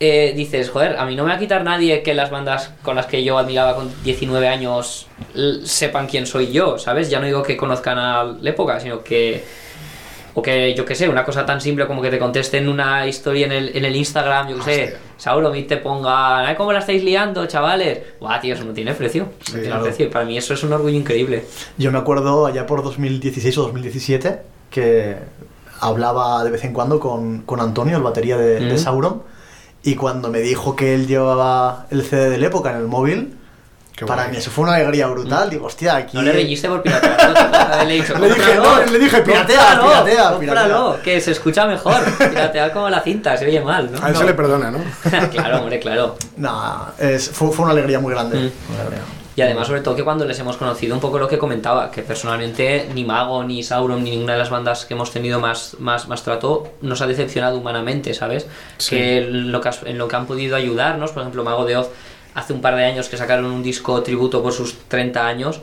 [0.00, 2.96] eh, dices, joder, a mí no me va a quitar nadie que las bandas con
[2.96, 5.06] las que yo admiraba con 19 años
[5.64, 7.10] sepan quién soy yo, ¿sabes?
[7.10, 9.44] Ya no digo que conozcan a la época, sino que.
[10.32, 13.46] O que, yo qué sé, una cosa tan simple como que te contesten una historia
[13.46, 14.96] en el, en el Instagram, yo qué sé,
[15.56, 17.98] y te pongan, "Ay, ¿cómo la estáis liando, chavales?
[18.20, 19.24] Buah, tío, eso no tiene precio.
[19.24, 19.82] no Sí, tiene claro.
[19.82, 20.06] precio.
[20.06, 21.44] Y para mí eso es un orgullo increíble.
[21.78, 24.38] Yo me acuerdo allá por 2016 o 2017
[24.70, 25.16] que
[25.80, 28.78] hablaba de vez en cuando con, con Antonio, el batería de, de.
[28.78, 29.22] Sauron,
[29.82, 33.36] y cuando me dijo que él llevaba el CD de la época en el móvil,
[33.96, 34.32] Qué para guay.
[34.32, 35.50] mí eso fue una alegría brutal.
[35.50, 36.16] Digo, hostia, aquí.
[36.16, 37.86] No le reñiste por piratearlo, chaval.
[37.88, 41.32] Le he dicho, Le dije, "Cómpralo, no, le dije, piratea, cómpralo, piratea, cómpralo, que se
[41.32, 42.00] escucha mejor.
[42.16, 44.02] Piratear como la cinta, se oye mal, ¿no?
[44.02, 44.78] A él se le perdona, ¿no?
[45.30, 46.16] claro, hombre, claro.
[46.38, 48.36] Nah, es, fue, fue una alegría muy grande.
[48.38, 48.72] Mm.
[48.72, 49.02] una alegría.
[49.40, 52.02] Y además, sobre todo que cuando les hemos conocido, un poco lo que comentaba, que
[52.02, 56.08] personalmente ni Mago, ni Sauron, ni ninguna de las bandas que hemos tenido más, más,
[56.08, 58.46] más trato nos ha decepcionado humanamente, ¿sabes?
[58.76, 58.96] Sí.
[58.96, 61.78] Que en lo que, has- en lo que han podido ayudarnos, por ejemplo, Mago de
[61.78, 61.88] Oz,
[62.34, 65.60] hace un par de años que sacaron un disco tributo por sus 30 años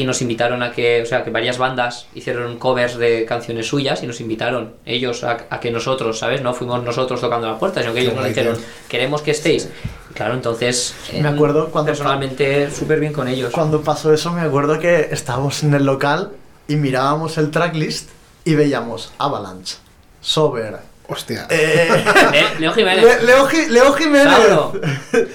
[0.00, 4.02] y nos invitaron a que, o sea, que varias bandas hicieron covers de canciones suyas
[4.02, 6.42] y nos invitaron ellos a, a que nosotros, ¿sabes?
[6.42, 8.56] No fuimos nosotros tocando la puerta, sino que ellos nos dijeron,
[8.88, 9.68] queremos que estéis.
[10.14, 13.52] Claro, entonces, Me eh, acuerdo cuando- personalmente súper bien con ellos.
[13.52, 16.32] Cuando pasó eso, me acuerdo que estábamos en el local
[16.68, 18.10] y mirábamos el tracklist
[18.44, 19.76] y veíamos Avalanche,
[20.20, 20.78] Sober,
[21.08, 21.46] Hostia.
[21.50, 21.88] eh,
[22.32, 23.04] Le- Leo Jiménez.
[23.04, 24.72] Le- Leo, Leo Jiménez, Sauro.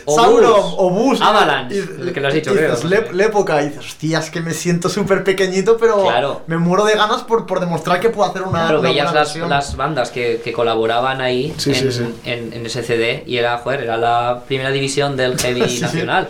[0.05, 1.21] Sauron, Obús.
[1.21, 3.13] Avalanche, y- el que lo has dicho, y creo, dices, no "Le- sé".
[3.13, 6.41] Lépoca, y dices, hostia, es que me siento súper pequeñito, pero Claro.
[6.47, 8.67] me muero de ganas por, por demostrar que puedo hacer una.
[8.67, 9.49] Pero una veías las, versión".
[9.49, 12.15] las bandas que, que colaboraban ahí Sí, en, sí, sí.
[12.25, 15.81] En, en ese CD y era, joder, era la primera división del heavy Sí, sí.
[15.81, 16.27] nacional.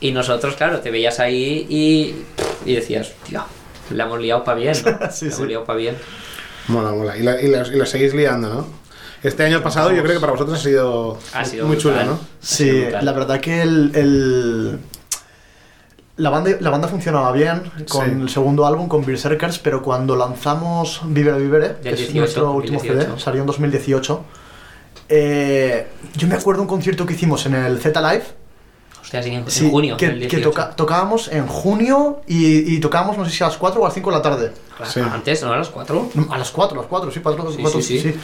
[0.00, 2.24] Y nosotros, claro, te veías ahí y,
[2.68, 3.44] y decías, tío,
[3.90, 4.98] le hemos liado para bien, ¿no?
[5.12, 5.36] Sí, le sí.
[5.36, 5.96] hemos liado para bien.
[6.68, 7.16] Mola, mola.
[7.16, 8.66] Y, la- y y lo seguís liando, ¿no?
[9.22, 12.08] Este año pasado yo creo que para vosotros ha sido, Ha sido muy chulo, brutal.
[12.08, 12.14] ¿no?
[12.14, 14.78] Ha Sí, la verdad que el, el-
[16.16, 18.10] la, banda, la banda funcionaba bien con Sí.
[18.20, 22.52] el segundo álbum, con Berserkers, pero cuando lanzamos Vivere Vivere, que Del es 18, nuestro
[22.52, 23.10] último 2018.
[23.12, 24.24] CD, salió en 2018,
[25.08, 28.24] eh, yo me acuerdo un concierto que hicimos en el Z Live,
[29.02, 30.50] Hostia, sí, en, en sí, junio que, que 18.
[30.50, 33.88] toca- tocábamos en junio y, y tocábamos no sé si a las 4 o a
[33.88, 34.52] las 5 de la tarde.
[34.86, 35.00] Sí.
[35.00, 35.52] Antes, ¿no?
[35.52, 36.10] A las 4.
[36.30, 38.14] A las 4, a las 4, sí, para las Sí, 4, sí, sí.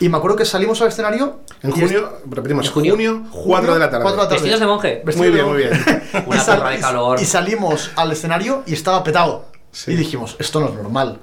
[0.00, 1.40] Y me acuerdo que salimos al escenario.
[1.62, 2.92] En junio, repetimos, en junio.
[2.94, 4.02] junio, 4 de la tarde.
[4.02, 4.34] cuatro de la tarde.
[4.42, 5.02] Vestidos de monje.
[5.04, 6.24] Vestido Muy bien, muy bien.
[6.26, 7.20] Una sal- de calor.
[7.20, 9.44] Y salimos al escenario y estaba petado.
[9.72, 9.92] Sí.
[9.92, 11.20] Y dijimos, esto no es normal.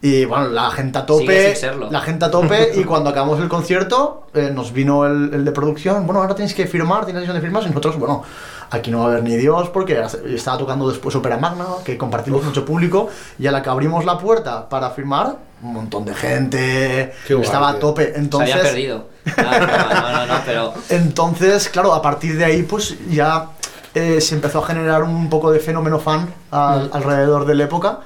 [0.00, 1.56] Y bueno, la gente a tope.
[1.90, 2.70] La gente a tope.
[2.76, 6.06] y cuando acabamos el concierto, eh, nos vino el, el de producción.
[6.06, 7.64] Bueno, ahora tenéis que firmar, tienes sesión de firmas.
[7.64, 8.22] Y nosotros, bueno,
[8.70, 12.44] aquí no va a haber ni Dios porque estaba tocando después Opera Magna, que compartimos
[12.44, 13.08] mucho público.
[13.38, 17.12] Y a la que abrimos la puerta para firmar, un montón de gente.
[17.26, 18.12] Qué guay, estaba a tope.
[18.12, 19.06] Se Entonces, había perdido.
[19.36, 23.46] Ah, no, no, no, pero entonces, claro, a partir de ahí, pues ya
[23.94, 26.96] eh, se empezó a generar un poco de fenómeno fan al- Mm.
[26.96, 28.00] alrededor de la época.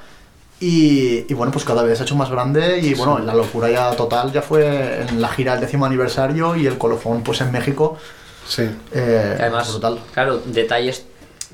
[0.61, 3.69] Y, y bueno, pues cada vez se ha hecho más grande y bueno, la locura
[3.69, 7.51] ya total ya fue en la gira del décimo aniversario y el colofón pues en
[7.51, 7.99] México.
[8.49, 8.63] Sí.
[8.93, 9.99] eh, además, brutal.
[10.13, 11.05] claro, detalles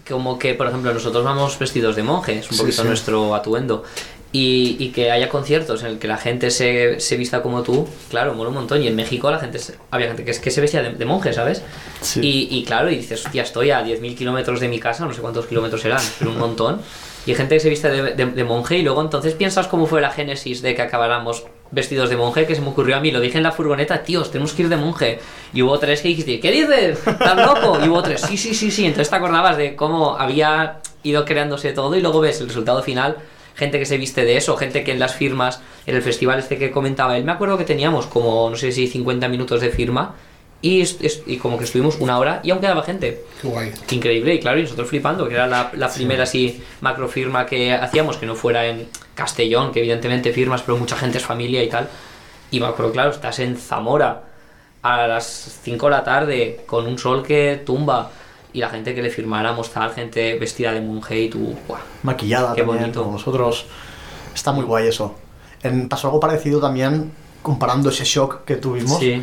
[0.08, 2.88] como que, por ejemplo, nosotros vamos vestidos de monjes, un Sí, poquito sí.
[2.88, 3.84] nuestro atuendo.
[4.30, 7.88] Y, y que haya conciertos en el que la gente se, se vista como tú,
[8.10, 8.82] claro, mola un montón.
[8.82, 11.04] Y en México la gente se- había gente que, es- que se vestía de, de
[11.06, 11.62] monje, ¿sabes?
[12.02, 12.20] Sí.
[12.22, 15.22] Y, y claro, y dices, hostia, estoy a 10.000 kilómetros de mi casa, no sé
[15.22, 16.80] cuántos kilómetros serán, pero un montón.
[17.24, 19.86] Y hay gente que se viste de, de- de monje y luego entonces piensas cómo
[19.86, 23.10] fue la génesis de que acabáramos vestidos de monje, que se me ocurrió a mí,
[23.10, 25.18] lo dije en la furgoneta, tíos, tenemos que ir de monje.
[25.52, 27.06] Y hubo tres que dijiste, ¿qué dices?
[27.06, 27.78] ¿Estás loco?
[27.84, 28.86] Y hubo tres, sí, sí, sí, sí.
[28.86, 33.16] Entonces te acordabas de cómo había ido creándose todo y luego ves el resultado final,
[33.54, 36.58] gente que se viste de eso, gente que en las firmas, en el festival este
[36.58, 40.14] que comentaba él, me acuerdo que teníamos como, no sé si 50 minutos de firma
[40.60, 40.82] y,
[41.26, 43.24] y como que estuvimos una hora y aún quedaba gente.
[43.40, 43.72] Qué guay.
[43.90, 47.72] Increíble, y claro, y nosotros flipando, que era la, la primera así macro firma que
[47.72, 51.68] hacíamos, que no fuera en Castellón, que evidentemente firmas, pero mucha gente es familia y
[51.68, 51.88] tal.
[52.50, 54.24] Y me acuerdo, claro, estás en Zamora
[54.82, 58.10] a las 5 de la tarde con un sol que tumba
[58.52, 61.78] y la gente que le firmáramos tal, gente vestida de monje y tú, ¡buah!
[62.02, 63.02] Maquillada Qué también, bonito.
[63.02, 63.66] como nosotros.
[64.34, 65.14] Está muy guay eso.
[65.62, 68.98] En, pasó algo parecido también comparando ese shock que tuvimos.
[68.98, 69.22] Sí,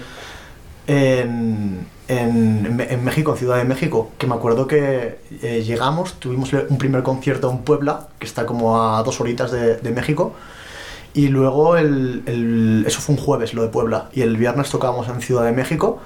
[0.87, 6.51] en, en, en México, en Ciudad de México, que me acuerdo que eh, llegamos, tuvimos
[6.53, 10.33] un primer concierto en Puebla, que está como a dos horitas de, de México,
[11.13, 15.07] y luego el, el- eso fue un jueves, lo de Puebla, y el viernes tocábamos
[15.09, 15.99] en Ciudad de México,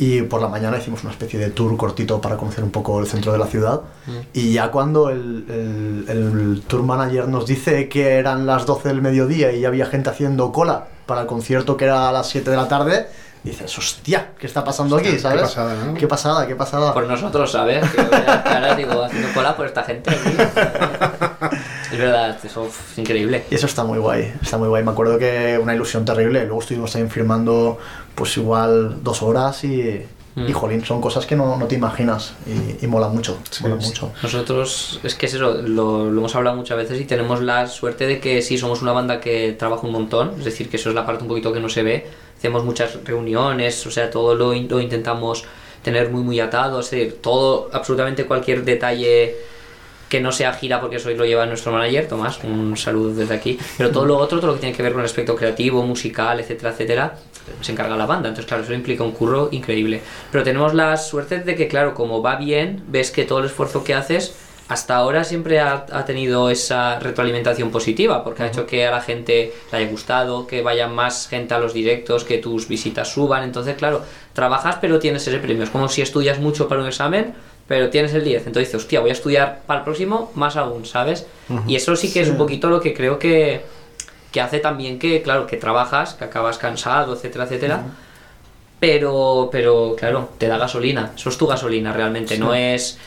[0.00, 3.06] y por la mañana hicimos una especie de tour cortito para conocer un poco el
[3.08, 3.80] centro de la ciudad,
[4.32, 9.00] y ya cuando el, el- el tour manager nos dice que eran las 12 del
[9.02, 12.50] mediodía y ya había gente haciendo cola para el concierto que era a las 7
[12.50, 13.06] de la tarde,
[13.44, 15.16] dices, hostia, ¿qué está pasando Hostia, aquí?
[15.16, 15.42] qué ¿Sabes?
[15.42, 15.94] pasada, ¿no?
[15.94, 16.92] Qué pasada, qué pasada.
[16.94, 17.84] por nosotros, ¿sabes?
[17.90, 20.10] Que ahora digo, haciendo cola por esta gente.
[21.92, 23.44] Es verdad, eso es increíble.
[23.50, 24.84] Y eso está muy guay, está muy guay.
[24.84, 26.44] Me acuerdo que una ilusión terrible.
[26.44, 27.78] Luego estuvimos también firmando,
[28.14, 30.46] pues igual dos horas y, Mm.
[30.46, 33.80] y jolín, son cosas que no, no te imaginas y, y mola mucho, Sí, mola
[33.80, 33.88] sí.
[33.88, 34.12] mucho.
[34.22, 38.06] Nosotros, es que es eso, lo, lo hemos hablado muchas veces y tenemos la suerte
[38.06, 40.94] de que sí, somos una banda que trabaja un montón, es decir, que eso es
[40.94, 42.06] la parte un poquito que no se ve.
[42.38, 45.44] Hacemos muchas reuniones, o sea, todo lo, lo intentamos
[45.82, 49.36] tener muy, muy atado, es decir, todo, absolutamente cualquier detalle
[50.08, 53.58] que no sea gira, porque eso lo lleva nuestro manager, Tomás, un saludo desde aquí,
[53.76, 56.40] pero todo lo otro, todo lo que tiene que ver con el aspecto creativo, musical,
[56.40, 57.18] etcétera, etcétera,
[57.60, 60.00] se encarga la banda, entonces claro, eso implica un curro increíble.
[60.32, 63.84] Pero tenemos la suerte de que, claro, como va bien, ves que todo el esfuerzo
[63.84, 64.34] que haces
[64.68, 69.00] hasta ahora siempre ha, ha tenido esa retroalimentación positiva, porque ha hecho que a la
[69.00, 73.44] gente le haya gustado, que vaya más gente a los directos, que tus visitas suban.
[73.44, 74.02] Entonces, claro,
[74.34, 75.64] trabajas pero tienes ese premio.
[75.64, 77.34] Es como si estudias mucho para un examen,
[77.66, 78.46] pero tienes el 10.
[78.46, 81.26] Entonces dices, hostia, voy a estudiar para el próximo más aún, ¿sabes?
[81.66, 83.62] Y eso sí que es un poquito lo que creo que,
[84.30, 87.82] que hace también que, claro, que trabajas, que acabas cansado, etcétera, etcétera.
[88.80, 91.12] Pero, pero claro, te da gasolina.
[91.16, 92.38] Eso es tu gasolina realmente.
[92.38, 92.98] No es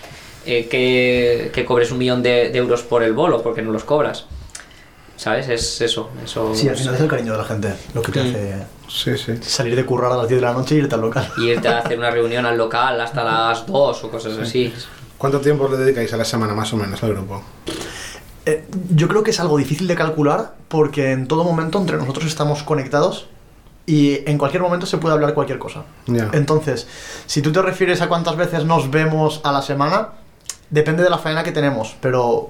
[0.45, 3.83] eh, que, que cobres un millón de, de euros por el bolo, porque no los
[3.83, 4.25] cobras.
[5.17, 5.49] ¿Sabes?
[5.49, 6.09] Es eso.
[6.23, 8.27] eso Sí, al final es el cariño de la gente lo que te Mm.
[8.27, 9.33] hace Sí, sí.
[9.41, 11.29] salir de currar a las 10 de la noche y irte al local.
[11.37, 14.73] Y irte a hacer una reunión al local hasta las 2 o cosas así.
[15.17, 17.43] ¿Cuánto tiempo le dedicáis a la semana más o menos al grupo?
[18.47, 22.25] Eh, yo creo que es algo difícil de calcular porque en todo momento entre nosotros
[22.25, 23.27] estamos conectados
[23.85, 25.83] y en cualquier momento se puede hablar cualquier cosa.
[26.07, 26.29] Ya.
[26.33, 26.87] Entonces,
[27.27, 30.09] si tú te refieres a cuántas veces nos vemos a la semana,
[30.71, 32.49] depende de la faena que tenemos, pero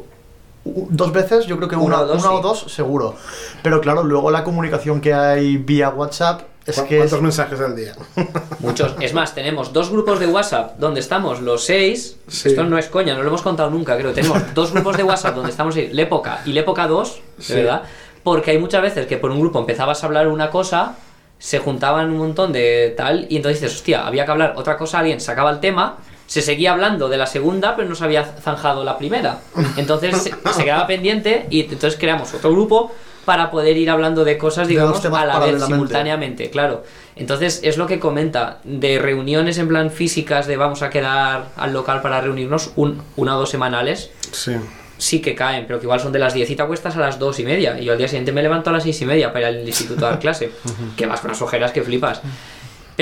[0.63, 2.43] dos veces yo creo que Una una, o dos, una o sí.
[2.43, 3.15] dos seguro.
[3.63, 6.95] Pero claro, luego la comunicación que hay vía WhatsApp es ¿Cu- que...
[6.97, 7.93] es- ¿Cuántos mensajes al día?
[8.60, 8.95] Muchos.
[8.99, 12.17] Es más, tenemos dos grupos de WhatsApp donde estamos los seis.
[12.27, 12.49] Sí.
[12.49, 14.13] Esto no es coña, no lo hemos contado nunca, creo.
[14.13, 17.53] Tenemos dos grupos de WhatsApp donde estamos seis, Lépoca y Lépoca 2, de Sí.
[17.55, 17.81] verdad.
[18.23, 20.95] Porque hay muchas veces que por un grupo empezabas a hablar una cosa,
[21.39, 24.99] se juntaban un montón de tal, y entonces dices, hostia, había que hablar otra cosa,
[24.99, 25.97] alguien sacaba el tema.
[26.31, 29.39] Se seguía hablando de la segunda, pero no se había zanjado la primera.
[29.75, 32.89] Entonces se, se quedaba pendiente y entonces creamos otro grupo
[33.25, 36.83] para poder ir hablando de cosas, digamos, a la vez, simultáneamente, claro.
[37.17, 41.73] Entonces es lo que comenta, de reuniones en plan físicas, de vamos a quedar al
[41.73, 44.53] local para reunirnos un, una o dos semanales, Sí.
[44.97, 47.19] sí que caen, pero que igual son de las 10 y te acuestas a las
[47.19, 47.77] 2 y media.
[47.77, 49.67] Y yo al día siguiente me levanto a las 6 y media para ir al
[49.67, 50.49] instituto a dar clase.
[50.95, 52.21] que vas con las ojeras que flipas.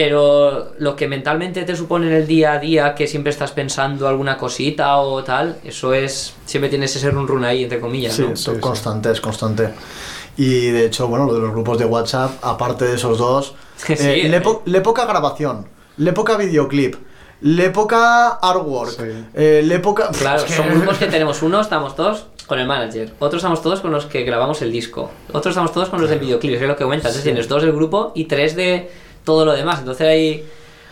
[0.02, 4.08] Pero lo que mentalmente te supone en el día a día, que siempre estás pensando
[4.08, 6.36] alguna cosita o tal, eso es.
[6.46, 8.32] Siempre tienes ese run run ahí, entre comillas, Sí, ¿no?
[8.32, 8.60] es Sí, sí.
[8.62, 9.72] constante, es constante.
[10.38, 13.92] Y de hecho, bueno, lo de los grupos de WhatsApp, aparte de esos dos, Sí,
[14.00, 14.30] eh, eh.
[14.30, 16.96] Lepo- Lepoca grabación, Lepoca videoclip,
[17.42, 19.26] Lepoca artwork, Sí.
[19.34, 20.12] eh, Lepoca...
[20.18, 21.42] Claro, es que- son grupos que tenemos.
[21.42, 25.12] Uno estamos todos con el manager, otros estamos todos con los que grabamos el disco,
[25.34, 27.08] otros estamos todos con los del videoclip, es lo que cuentas.
[27.12, 28.90] Entonces tienes dos del grupo y tres de
[29.30, 29.80] todo lo demás.
[29.80, 30.46] Entonces hay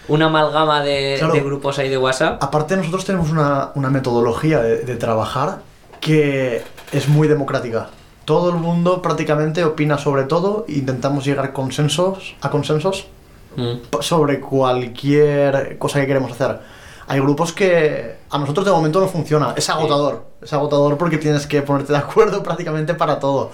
[0.08, 1.34] una amalgama de, Claro.
[1.34, 2.42] de grupos ahí de WhatsApp.
[2.44, 5.60] Aparte nosotros tenemos una, una metodología de, de trabajar
[6.00, 7.90] que es muy democrática.
[8.26, 13.08] Todo el mundo prácticamente opina sobre todo e intentamos llegar consensos, a consensos
[13.56, 14.02] Mm.
[14.02, 16.60] sobre cualquier cosa que queremos hacer.
[17.08, 19.54] Hay grupos que a nosotros de momento no funciona.
[19.58, 20.26] Es agotador.
[20.44, 23.50] Es agotador porque tienes que ponerte de acuerdo prácticamente para todo.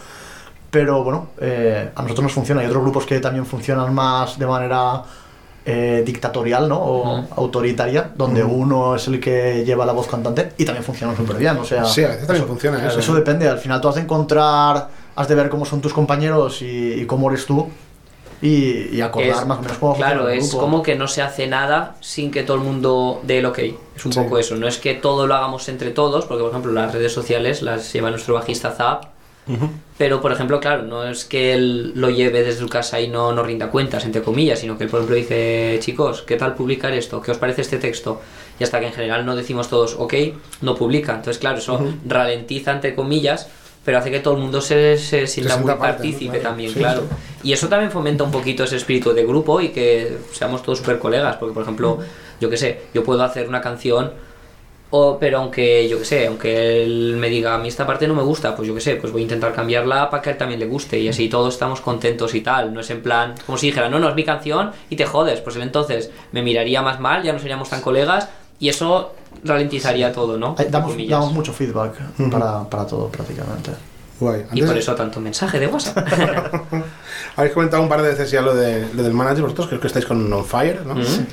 [0.73, 2.61] Pero bueno, eh, a nosotros nos funciona.
[2.61, 5.03] Hay otros grupos que también funcionan más de manera
[5.65, 6.79] eh, dictatorial, ¿no?
[6.79, 7.27] O Ujú.
[7.37, 11.55] autoritaria, donde uno es el que lleva la voz cantante y también funcionan súper bien.
[11.57, 12.97] O sea, Sí, a veces también funciona eso.
[12.99, 13.47] eso depende.
[13.47, 17.05] Al final tú has de encontrar, has de ver cómo son tus compañeros y, y
[17.05, 17.69] cómo eres tú
[18.41, 21.07] y, y acordar Es- más o menos cómo Claro, funciona el es como que no
[21.07, 23.59] se hace nada sin que todo el mundo dé el ok.
[23.95, 24.19] Es un Sí.
[24.19, 24.55] poco eso.
[24.55, 27.93] No es que todo lo hagamos entre todos, porque por ejemplo las redes sociales las
[27.93, 29.12] lleva nuestro bajista Zap.
[29.97, 33.31] Pero por ejemplo, claro, no es que él lo lleve desde su casa y no
[33.33, 36.93] nos rinda cuentas, entre comillas, sino que él por ejemplo dice, chicos, ¿qué tal publicar
[36.93, 37.21] esto?
[37.21, 38.21] ¿Qué os parece este texto?
[38.59, 40.13] Y hasta que en general no decimos todos, ok,
[40.61, 41.13] no publica.
[41.15, 43.49] Entonces, claro, eso ralentiza, entre comillas,
[43.85, 45.77] pero hace que todo el mundo se, se sienta muy ¿no?
[45.77, 47.01] partícipe Claro, también, sí, claro.
[47.01, 47.49] sí.
[47.49, 50.99] Y eso también fomenta un poquito ese espíritu de grupo y que seamos todos súper
[50.99, 51.99] colegas, porque por ejemplo,
[52.39, 54.11] yo qué sé, yo puedo hacer una canción,
[54.95, 58.13] o, pero aunque, yo qué sé, aunque él me diga, a mí esta parte no
[58.13, 60.37] me gusta, pues yo qué sé, pues voy a intentar cambiarla para que a él
[60.37, 63.57] también le guste y así todos estamos contentos y tal, no es en plan, como
[63.57, 66.83] si dijera, no, no es mi canción y te jodes, pues él entonces me miraría
[66.83, 68.29] más mal, ya no seríamos tan colegas
[68.59, 70.55] y eso ralentizaría todo, ¿no?
[70.69, 71.95] Damos, mucho feedback
[72.29, 73.71] para, para todo prácticamente.
[74.19, 74.45] Guay.
[74.53, 76.07] Y por eso tanto mensaje de WhatsApp.
[77.35, 79.87] Habéis comentado un par de veces ya lo, de, lo del manager, vosotros creo que
[79.87, 80.93] estáis con On Fire, ¿no?
[80.93, 81.25] Mm.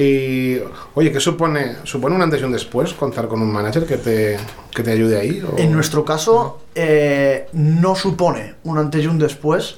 [0.00, 0.58] Y,
[0.94, 4.36] oye, ¿qué supone, supone un antes y un después contar con un manager que te,
[4.72, 5.40] que te ayude ahí?
[5.42, 9.76] o- En nuestro caso, eh, no supone un antes y un después,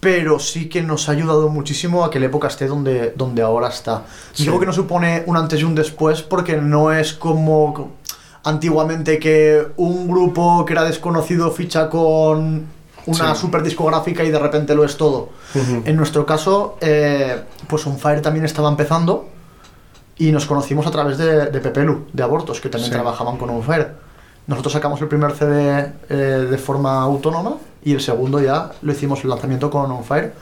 [0.00, 3.68] pero sí que nos ha ayudado muchísimo a que la época esté donde, donde ahora
[3.68, 4.04] está.
[4.32, 4.44] Sí.
[4.44, 7.92] Digo que no supone un antes y un después porque no es como
[8.44, 12.64] antiguamente que un grupo que era desconocido ficha con
[13.06, 13.40] una Sí.
[13.40, 15.30] super discográfica y de repente lo es todo.
[15.84, 19.28] En nuestro caso, eh, pues On Fire también estaba empezando
[20.18, 22.94] y nos conocimos a través de, de Pepelu, de Abortos, que también Sí.
[22.94, 23.92] trabajaban con On Fire.
[24.46, 26.14] Nosotros sacamos el primer CD eh,
[26.50, 27.54] de forma autónoma
[27.84, 30.32] y el segundo ya lo hicimos el lanzamiento con On Fire.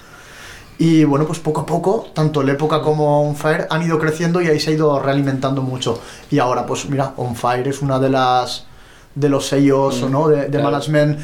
[0.79, 4.41] Y bueno, pues poco a poco, tanto la época como On Fire han ido creciendo
[4.41, 6.01] y ahí se ha ido realimentando mucho.
[6.31, 8.65] Y ahora, pues mira, On Fire es una de las
[9.15, 10.29] de los sellos Mm, ¿no?
[10.29, 10.71] de, de claro.
[10.71, 11.19] management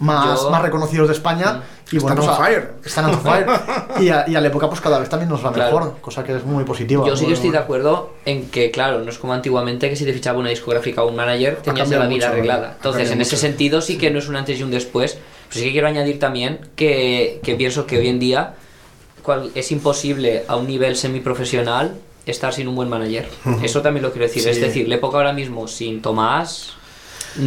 [0.00, 1.62] más, Yo- más reconocidos de España.
[1.90, 2.70] Y Están bueno, on pues, a- fire.
[2.84, 3.46] Están on fire.
[4.00, 5.76] y, a, y a la época, pues cada vez también nos va Claro.
[5.78, 7.06] mejor, cosa que es muy positiva.
[7.06, 10.04] Yo sí que estoy de acuerdo en que, claro, no es como antiguamente que si
[10.04, 12.72] te fichaba una discográfica o un manager tenías ya la vida mucho, arreglada.
[12.76, 13.40] Entonces, en ese mucho.
[13.40, 15.14] sentido sí que no es un antes y un después.
[15.48, 18.54] Pero sí que quiero añadir también que, que pienso que hoy en día
[19.22, 21.96] cual- es imposible a un nivel semiprofesional
[22.26, 23.26] estar sin un buen manager.
[23.62, 24.42] Eso también lo quiero decir.
[24.42, 24.50] Sí.
[24.50, 26.77] Es decir, la época ahora mismo sin Tomás mm,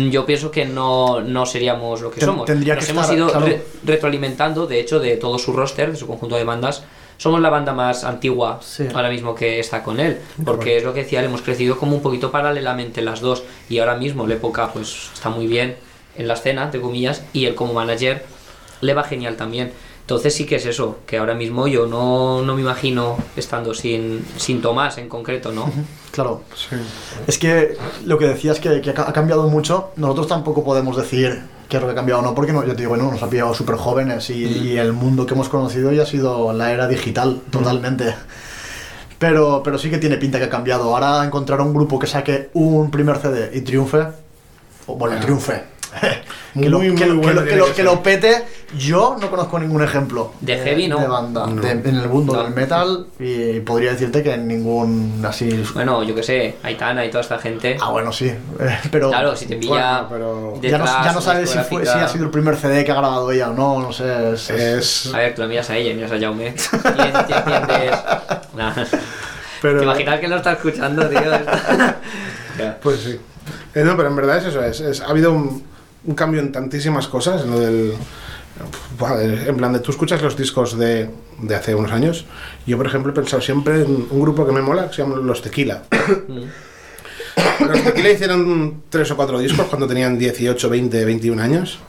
[0.09, 2.45] yo pienso que no, no seríamos lo que somos.
[2.45, 3.45] tendría Nos que hemos estar, ido claro.
[3.45, 6.83] re- retroalimentando, de hecho, de todo su roster, de su conjunto de bandas.
[7.17, 8.87] Somos la banda más antigua Sí.
[8.95, 12.01] ahora mismo que está con él, porque es lo que decía, hemos crecido como un
[12.01, 15.75] poquito paralelamente las dos y ahora mismo la época pues está muy bien
[16.17, 18.25] en la escena, entre comillas, y él como manager
[18.81, 19.71] le va genial también.
[20.01, 24.25] Entonces sí que es eso, que ahora mismo yo no, no me imagino estando sin,
[24.37, 25.71] sin Tomás en concreto, ¿no?
[26.11, 26.41] Claro.
[27.27, 31.77] Es que lo que decías que, que ha cambiado mucho, nosotros tampoco podemos decir qué
[31.77, 33.29] es lo que ha cambiado o no, porque no, yo te digo, bueno, nos ha
[33.29, 36.87] pillado súper jóvenes y, y el mundo que hemos conocido ya ha sido la era
[36.89, 38.13] digital totalmente.
[39.19, 40.93] Pero, pero sí que tiene pinta que ha cambiado.
[40.95, 43.99] Ahora encontrar un grupo que saque un primer CD y triunfe,
[44.87, 45.19] o bueno, Bueno.
[45.21, 45.63] triunfe.
[46.53, 48.43] Muy, que, lo, muy que lo- que bueno lo- que lo- que pete,
[48.77, 50.99] yo no conozco ningún ejemplo De heavy, ¿no?
[50.99, 51.61] de banda No.
[51.61, 52.43] de- en el mundo No.
[52.43, 57.21] del metal y podría decirte que ningún así Bueno, yo que sé, Aitana y toda
[57.21, 57.77] esta gente.
[57.79, 58.25] Ah, bueno, sí.
[58.27, 58.37] eh,
[58.91, 62.05] pero Claro, si te pilla Bueno, pero- ya no, ya sabes si, fue, si discográfica-
[62.05, 64.33] ha sido el primer CD que ha grabado ella o no, no sé.
[64.33, 65.13] Es, Es.
[65.13, 66.47] A ver, tú la miras a ella y miras a Jaume.
[66.73, 67.97] Y entiendes.
[68.57, 68.73] Nah.
[69.61, 71.21] Pero- ¿Te imaginas que lo está escuchando, tío?
[72.83, 73.19] Pues sí.
[73.73, 74.63] Eh, no, pero en verdad es eso.
[74.63, 75.63] Es, es- ha habido un,
[76.05, 77.43] un cambio en tantísimas cosas.
[77.43, 77.93] En lo del.
[79.47, 81.09] En plan, de tú escuchas los discos de,
[81.41, 82.25] de hace unos años.
[82.67, 85.15] Yo, por ejemplo, he pensado siempre en un grupo que me mola que se llama
[85.17, 85.83] Los Tequila.
[87.59, 91.79] Los Tequila hicieron tres o cuatro discos cuando tenían 18, 20, 21 años.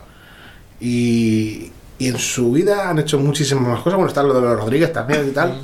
[0.80, 3.94] Y, y en su vida han hecho muchísimas más cosas.
[3.94, 5.60] Bueno, está lo de los Rodríguez también y tal.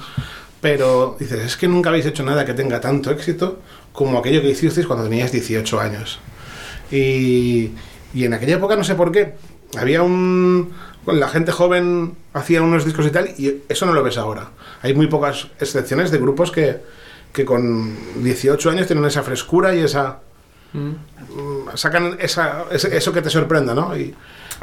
[0.61, 3.61] Pero dices, es que nunca habéis hecho nada que tenga tanto éxito
[3.92, 6.18] como aquello que hicisteis cuando teníais 18 años.
[6.90, 7.72] Y,
[8.14, 9.34] y en aquella época, no sé por qué,
[9.78, 10.72] había un.
[11.06, 14.50] La gente joven hacía unos discos y tal, y eso no lo ves ahora.
[14.82, 16.80] Hay muy pocas excepciones de grupos que,
[17.32, 20.18] que con 18 años tienen esa frescura y esa.
[20.74, 20.92] mm,
[21.74, 23.96] sacan esa, eso que te sorprenda, ¿no?
[23.96, 24.14] Y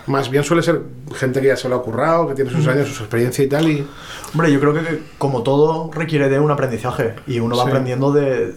[0.07, 0.81] más bien suele ser
[1.15, 3.67] gente que ya se lo ha currado, que tiene sus años, su experiencia y tal,
[3.69, 3.87] y.
[4.33, 7.69] Hombre, yo creo que como todo requiere de un aprendizaje y uno va Sí.
[7.69, 8.53] aprendiendo de,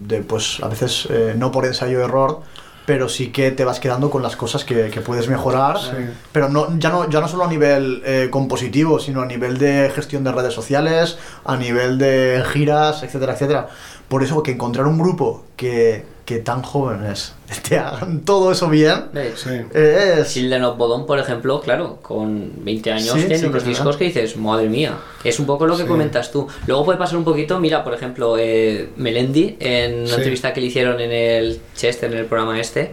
[0.00, 2.40] de, pues a veces eh, no por ensayo-error,
[2.86, 5.90] pero sí que te vas quedando con las cosas que, que puedes mejorar, Sí.
[6.32, 9.90] pero no, ya, no, ya no solo a nivel eh, compositivo, sino a nivel de
[9.94, 13.68] gestión de redes sociales, a nivel de giras, etcétera, etcétera.
[14.08, 17.34] Por eso que encontrar un grupo que, que tan jóvenes
[17.68, 19.04] te hagan todo eso bien.
[19.36, 19.50] Sí.
[19.74, 20.32] es...
[20.32, 23.98] Children Bodom, por ejemplo, claro, con 20 años Sí, tiene unos discos verdad.
[23.98, 24.96] que dices, madre mía.
[25.24, 25.88] Es un poco lo que Sí.
[25.88, 26.46] comentas tú.
[26.66, 30.14] Luego puede pasar un poquito, mira, por ejemplo, eh, Melendi, en una Sí.
[30.16, 32.92] entrevista que le hicieron en el Chester, en el programa este,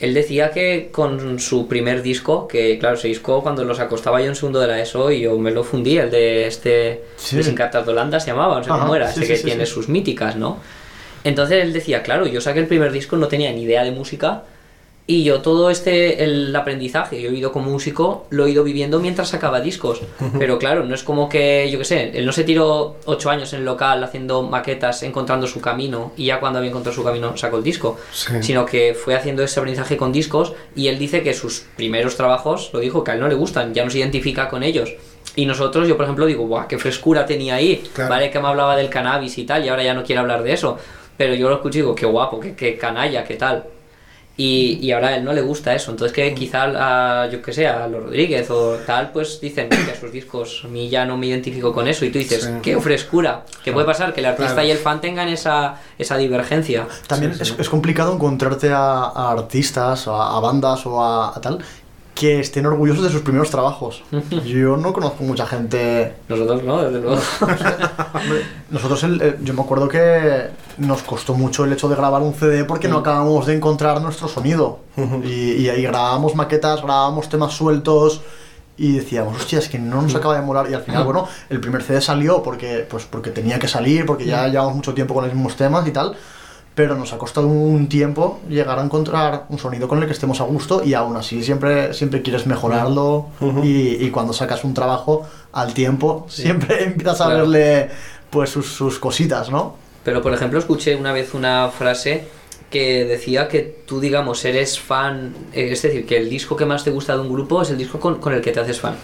[0.00, 4.20] él decía que con su primer disco, que claro, ese disco cuando lo sacó estaba
[4.20, 7.36] yo en segundo de la ESO y yo me lo fundí, el de este, Sí.
[7.36, 9.28] de Sin Cartas de Holanda se llamaba, no sé Ajá, cómo era, sí, ese sí,
[9.32, 9.72] que sí, tiene sí.
[9.72, 10.58] sus míticas, ¿no?
[11.24, 14.44] Entonces él decía, claro, yo saqué el primer disco, no tenía ni idea de música
[15.10, 19.00] y yo todo este, el aprendizaje, yo he ido como músico, lo he ido viviendo
[19.00, 20.02] mientras sacaba discos.
[20.38, 23.50] Pero claro, no es como que, yo qué sé, él no se tiró ocho años
[23.54, 27.38] en el local haciendo maquetas, encontrando su camino y ya cuando había encontrado su camino
[27.38, 27.98] sacó el disco.
[28.12, 28.34] Sí.
[28.42, 32.68] Sino que fue haciendo ese aprendizaje con discos y él dice que sus primeros trabajos,
[32.74, 34.92] lo dijo, que a él no le gustan, ya no se identifica con ellos.
[35.36, 37.82] Y nosotros, yo por ejemplo digo, ¡buah, qué frescura tenía ahí!
[37.94, 38.10] Claro.
[38.10, 40.52] Vale que me hablaba del cannabis y tal, y ahora ya no quiere hablar de
[40.52, 40.78] eso.
[41.18, 43.64] Pero yo lo escucho y digo, qué guapo, qué, qué canalla, qué tal.
[44.40, 45.90] Y, y ahora a él no le gusta eso.
[45.90, 49.76] Entonces que quizá a, yo que sé, a los Rodríguez o tal, pues dicen que
[49.90, 52.04] a sus discos a mí ya no me identifico con eso.
[52.04, 52.50] Y tú dices, Sí.
[52.62, 53.42] qué frescura.
[53.64, 54.14] ¿Qué puede pasar?
[54.14, 54.68] Que el artista Claro.
[54.68, 56.86] y el fan tengan esa, esa divergencia.
[57.08, 57.54] También Sí, es, sí.
[57.58, 61.58] es complicado encontrarte a, a artistas, a, a bandas o a, a tal
[62.14, 64.02] que estén orgullosos de sus primeros trabajos.
[64.44, 66.14] Yo no conozco mucha gente.
[66.28, 67.20] Nosotros no, desde luego.
[68.70, 70.46] Nosotros, el- eh, yo me acuerdo que
[70.78, 74.28] nos costó mucho el hecho de grabar un CD porque no acabamos de encontrar nuestro
[74.28, 74.80] sonido.
[75.24, 78.20] y, y ahí grabábamos maquetas, grabábamos temas sueltos
[78.76, 80.70] y decíamos, hostia, es que no nos acaba de molar.
[80.70, 84.24] Y al final, bueno, el primer CD salió porque, pues, porque tenía que salir, porque
[84.24, 86.16] ya llevamos mucho tiempo con los mismos temas y tal.
[86.76, 90.40] Pero nos ha costado un tiempo llegar a encontrar un sonido con el que estemos
[90.40, 93.26] a gusto y aún así siempre, siempre quieres mejorarlo
[93.64, 95.22] y, y cuando sacas un trabajo
[95.52, 97.40] al tiempo siempre empiezas a Claro.
[97.40, 97.90] verle
[98.30, 99.74] pues sus, sus cositas, ¿no?
[100.08, 102.24] Pero por ejemplo, escuché una vez una frase
[102.70, 106.82] que decía que tú, digamos, eres fan, eh, es decir, que el disco que más
[106.82, 108.94] te gusta de un grupo es el disco con, con el que te haces fan.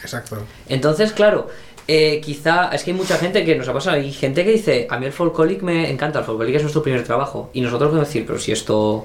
[0.00, 0.38] Exacto.
[0.68, 1.48] Entonces, claro,
[1.88, 4.86] eh, quizá es que hay mucha gente que nos ha pasado, hay gente que dice,
[4.88, 7.50] a mí el folcloric me encanta, el folcloric es nuestro primer trabajo.
[7.52, 9.04] Y nosotros podemos decir, pero si esto,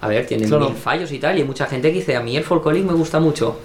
[0.00, 0.70] a ver, tiene Claro.
[0.70, 2.94] mil fallos y tal, y hay mucha gente que dice, a mí el folcloric me
[2.94, 3.58] gusta mucho.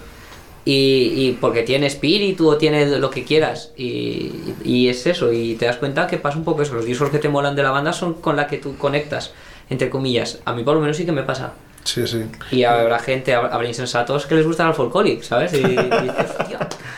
[0.64, 3.70] Y, y porque tiene espíritu o tiene lo que quieras.
[3.76, 4.30] Y,
[4.64, 6.74] y es eso, y te das cuenta que pasa un poco eso.
[6.74, 9.32] Los discos que te molan de la banda son con la que tú conectas,
[9.70, 10.38] entre comillas.
[10.44, 11.52] A mí por lo menos sí que me pasa.
[11.84, 12.22] Sí, sí.
[12.52, 15.52] Y habrá gente, hab- habrá insensatos que les gusta el folcloric, ¿sabes?
[15.52, 16.12] Y, y.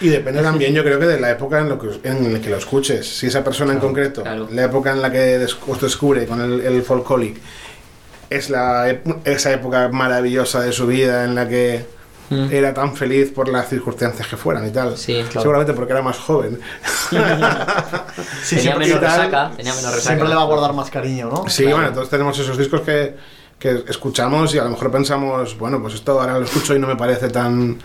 [0.03, 2.51] Y depende también, yo creo que de la época en, lo que, en la que
[2.51, 3.09] lo escuches.
[3.09, 4.47] Si esa persona en concreto, claro.
[4.53, 7.39] la época en la que os descubre con el, el folcloric,
[8.29, 8.95] es la,
[9.25, 11.87] esa época maravillosa de su vida en la que
[12.35, 12.53] Mm.
[12.53, 14.97] era tan feliz por las circunstancias que fueran y tal.
[14.97, 15.41] Sí, claro.
[15.41, 16.61] Seguramente porque era más joven.
[18.43, 20.01] Sí, tenía siempre, menos y tal, resaca, tenía menos resaca.
[20.09, 21.49] siempre le va a guardar más cariño, ¿no?
[21.49, 23.17] Sí, bueno, entonces tenemos esos discos que,
[23.59, 26.87] que escuchamos y a lo mejor pensamos, bueno, pues esto ahora lo escucho y no
[26.87, 27.79] me parece tan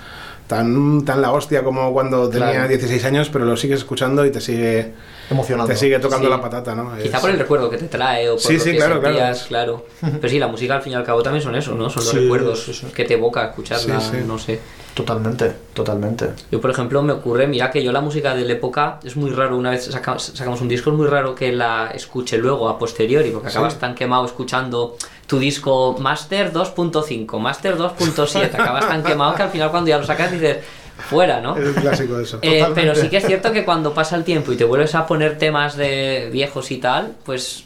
[0.49, 2.67] tan tan la hostia como cuando tenía Claro.
[2.69, 4.93] 16 años, pero lo sigues escuchando y te sigue
[5.29, 5.73] Emocionante.
[5.73, 6.31] te sigue tocando Sí.
[6.31, 6.91] la patata, ¿no?
[6.97, 8.99] Quizá Es- por el recuerdo que te trae o por Sí, lo sí, que claro,
[8.99, 9.15] claro.
[9.15, 9.85] sentías, claro.
[10.01, 11.87] Pero sí, la música al fin y al cabo también son eso, ¿no?
[11.91, 12.87] Son los Sí, recuerdos sí, sí.
[12.87, 14.23] que te evoca escucharla, Sí, sí.
[14.25, 14.59] no sé.
[14.95, 16.29] Totalmente, totalmente.
[16.51, 19.29] Yo, por ejemplo, me ocurre, mira que yo la música de la época es muy
[19.29, 22.79] raro, una vez saca- sacamos un disco, es muy raro que la escuche luego a
[22.79, 24.97] posteriori, porque acabas tan quemado escuchando
[25.29, 30.03] tu disco Master 2.5, Master 2.7, acabas tan quemado que al final cuando ya lo
[30.03, 30.57] sacas dices,
[30.97, 31.55] fuera, ¿no?
[31.55, 32.39] Es un clásico de eso.
[32.41, 35.05] Eh, pero sí que es cierto que cuando pasa el tiempo y te vuelves a
[35.05, 37.65] poner temas de viejos y tal, pues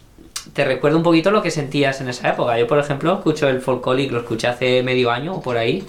[0.52, 2.60] te recuerda un poquito lo que sentías en esa época.
[2.60, 5.84] Yo, por ejemplo, escucho el folcloric, lo escuché hace medio año o por ahí.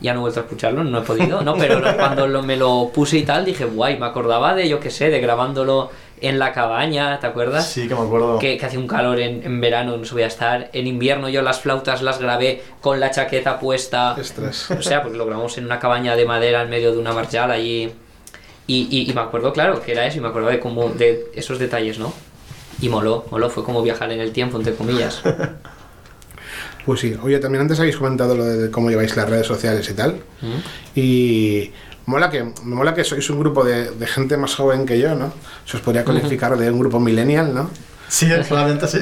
[0.00, 1.54] Ya no he vuelto a escucharlo, no he podido, ¿no?
[1.56, 4.90] Pero cuando lo- me lo puse y tal, dije, guay, me acordaba de, yo qué
[4.90, 5.90] sé, de grabándolo
[6.20, 7.66] en la cabaña, ¿te acuerdas?
[7.70, 8.38] Sí, que me acuerdo.
[8.38, 10.70] que, que hacía un calor en, en verano, no se voy a estar.
[10.72, 14.14] En invierno yo las flautas las grabé con la chaqueta puesta.
[14.18, 14.70] Ostras.
[14.70, 17.50] O sea, porque lo grabamos en una cabaña de madera en medio de una marchal
[17.50, 17.90] allí.
[18.66, 21.26] Y, y- y me acuerdo, claro, que era eso, y me acuerdo de, como, de
[21.34, 22.12] esos detalles, ¿no?
[22.80, 25.22] Y moló, moló, fue como viajar en el tiempo, entre comillas.
[26.84, 27.16] Pues sí.
[27.20, 30.20] Oye, también antes habéis comentado lo de cómo lleváis las redes sociales y tal.
[30.94, 31.72] Y
[32.06, 35.14] mola que, me mola que sois un grupo de, de gente más joven que yo,
[35.14, 35.32] ¿no?
[35.64, 37.70] Se os podría calificar de un grupo millennial, ¿no?
[38.08, 38.98] Sí, claramente sí.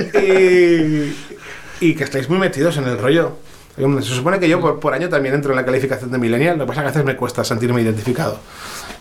[1.80, 3.36] y, y que estáis muy metidos en el rollo.
[3.76, 6.64] Se supone que yo por, por año también entro en la calificación de millennial, lo
[6.64, 8.38] que pasa es que a veces me cuesta sentirme identificado.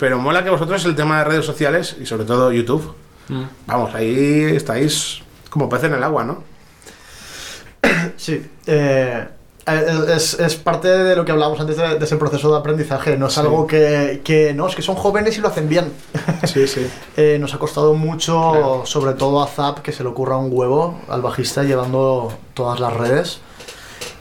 [0.00, 2.94] Pero mola que vosotros el tema de redes sociales y sobre todo YouTube,
[3.26, 3.44] Mm.
[3.66, 6.44] vamos, ahí estáis como pez en el agua, ¿no?
[8.18, 8.44] Sí.
[8.66, 9.26] eh,
[9.66, 13.16] es, es parte de lo que hablábamos antes de, de ese proceso de aprendizaje.
[13.16, 13.40] No es Sí.
[13.40, 14.52] algo que, que.
[14.54, 15.92] No, es que son jóvenes y lo hacen bien.
[16.44, 16.86] Sí, sí.
[17.16, 18.82] Eh, nos ha costado mucho, Claro.
[18.86, 22.92] sobre todo a Zap, que se le ocurra un huevo al bajista llevando todas las
[22.92, 23.40] redes.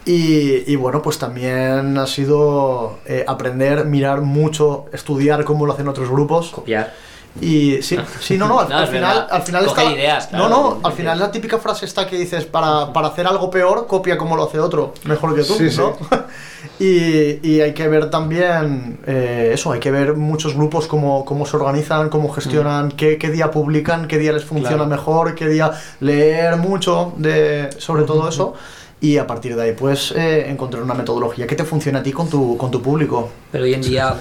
[0.06, 5.88] Y, y bueno, pues también ha sido eh, aprender, mirar mucho, estudiar cómo lo hacen
[5.88, 6.50] otros grupos.
[6.52, 6.94] Copiar.
[7.42, 9.28] Y sí, sí, no, no, al, No, al final, verdad.
[9.32, 9.96] al final Coger está.
[9.96, 10.50] ideas, claro.
[10.50, 13.88] no, no, al final la típica frase está que dices, para, para hacer algo peor,
[13.88, 15.78] copia como lo hace otro, mejor que tú, Sí, sí.
[15.78, 15.98] ¿no?
[16.80, 21.46] y, y hay que ver también eh, eso, hay que ver muchos grupos cómo, cómo
[21.46, 24.90] se organizan, cómo gestionan, qué, qué día publican, qué día les funciona Claro.
[24.90, 25.72] mejor, qué día
[26.02, 28.54] leer mucho de, sobre todo eso.
[29.02, 32.14] Y a partir de ahí, pues, eh, encontrar una metodología que te funcione a ti
[32.14, 33.30] con tu, con tu público.
[33.52, 34.16] Pero hoy en día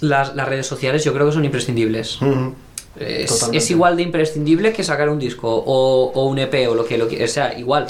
[0.00, 2.20] las, las redes sociales yo creo que son imprescindibles.
[2.20, 2.54] Ujú.
[2.96, 6.96] Es, igual de imprescindible que sacar un disco o, o un EP o lo que
[6.96, 7.86] lo que o sea, igual.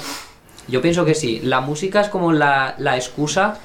[0.67, 1.41] Yo pienso que sí.
[1.43, 3.59] La música es como la, la excusa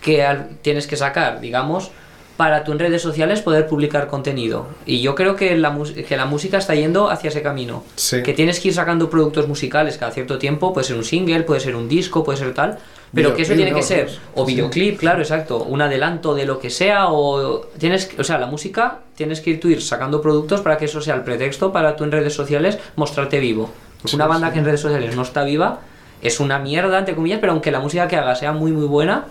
[0.00, 1.90] que al- tienes que sacar, digamos,
[2.38, 4.68] para tú en redes sociales poder publicar contenido.
[4.86, 5.76] Y yo creo que la,
[6.08, 7.84] que la música está yendo hacia ese camino.
[7.96, 8.22] Sí.
[8.22, 11.60] Que tienes que ir sacando productos musicales cada cierto tiempo, puede ser un single, puede
[11.60, 12.78] ser un disco, puede ser tal,
[13.16, 16.70] pero que eso tiene que ser o videoclip, claro, exacto, un adelanto de lo que
[16.70, 20.76] sea o tienes, o sea, la música tienes que ir tú ir sacando productos para
[20.76, 23.70] que eso sea el pretexto para tú en redes sociales mostrarte vivo.
[24.04, 24.52] Sí, una banda sí.
[24.52, 25.80] que en redes sociales no está viva
[26.22, 29.24] es una mierda entre comillas, pero aunque la música que haga sea muy muy buena,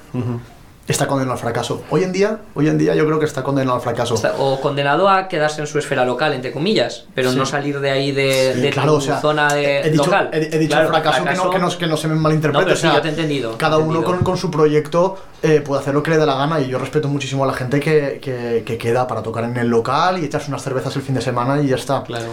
[0.87, 1.81] Está condenado al fracaso.
[1.89, 4.13] Hoy en día, hoy en día yo creo que está condenado al fracaso.
[4.13, 7.37] está- o condenado a quedarse en su esfera local entre comillas, pero Sí.
[7.37, 9.89] no salir de ahí de, Sí, de claro, tu o sea, zona de he, he
[9.89, 10.29] dicho, local.
[10.31, 12.59] he, he dicho Claro, fracaso, Que, no, que, no, que no se me malinterprete.
[12.59, 14.11] No, pero o sea, sí, yo te he entendido, Cada uno entendido.
[14.13, 16.77] con, con su proyecto eh, puede hacer lo que le dé la gana y yo
[16.77, 20.25] respeto muchísimo a la gente que, que, que queda para tocar en el local y
[20.25, 22.03] echarse unas cervezas el fin de semana y ya está.
[22.03, 22.25] Claro.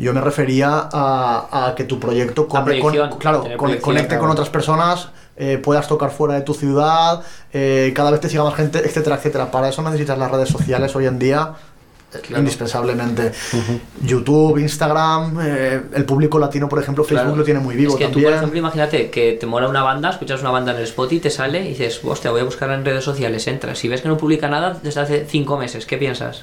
[0.00, 2.64] Yo me refería a, a que tu proyecto con-
[3.18, 4.20] claro, conecte claro.
[4.20, 7.22] con otras personas, eh, puedas tocar fuera de tu ciudad,
[7.52, 9.50] eh, cada vez te siga más gente, etcétera, etcétera.
[9.50, 11.54] Para eso necesitas las redes sociales hoy en día.
[12.12, 12.38] eh, Claro.
[12.42, 13.32] Indispensablemente.
[14.02, 17.36] YouTube, Instagram, eh, el público latino, por ejemplo, Facebook Claro.
[17.36, 18.24] lo tiene muy vivo es que también.
[18.24, 21.12] tú, por ejemplo, imagínate que te mola una banda, escuchas una banda en el spot
[21.12, 23.78] y te sale y dices, hostia, voy a buscarla en redes sociales, entras.
[23.78, 26.42] Si ves que no publica nada desde hace cinco meses, ¿qué piensas?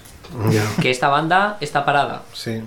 [0.81, 2.23] Que esta banda está parada.
[2.33, 2.61] Sí.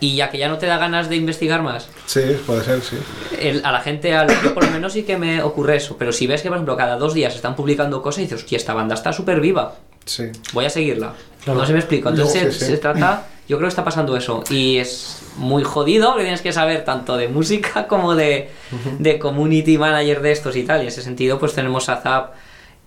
[0.00, 2.96] Y ya que ya no te da ganas de investigar más, Sí, puede ser, sí.
[3.40, 5.96] el- a la gente, al, yo por lo menos sí que me ocurre eso.
[5.98, 8.56] Pero si ves que, por ejemplo, cada dos días están publicando cosas y dices, hostia,
[8.58, 9.74] esta banda está súper viva,
[10.04, 10.24] Sí.
[10.52, 11.12] voy a seguirla.
[11.44, 11.60] Claro.
[11.60, 12.08] No se me explico.
[12.10, 12.72] Entonces Luego, se, sí, sí.
[12.72, 14.44] se trata Yo creo que está pasando eso.
[14.50, 18.50] Y es muy jodido que tienes que saber tanto de música como de,
[18.98, 20.78] de community manager de estos y tal.
[20.78, 22.34] Y en ese sentido, pues tenemos a Zap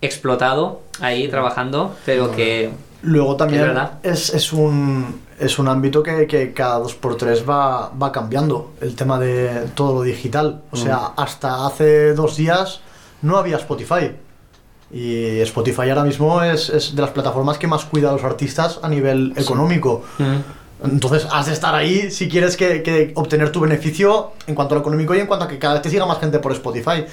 [0.00, 2.70] explotado ahí trabajando, pero que
[3.02, 3.72] Luego también
[4.04, 8.72] es, es un, es un ámbito que, que cada dos por tres va, va cambiando
[8.80, 10.62] el tema de todo lo digital.
[10.70, 12.80] O sea, hasta hace dos días
[13.22, 14.12] no había Spotify.
[14.90, 18.78] Y Spotify ahora mismo es, es de las plataformas que más cuida a los artistas
[18.82, 20.02] a nivel económico.
[20.18, 24.74] mm, Entonces has de estar ahí si quieres que, que obtener tu beneficio en cuanto
[24.74, 26.52] a lo económico y en cuanto a que cada vez te siga más gente por
[26.52, 27.04] Spotify.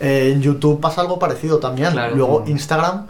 [0.00, 1.92] Eh, en YouTube pasa algo parecido también.
[1.92, 2.14] Claro.
[2.14, 3.06] Luego Instagram,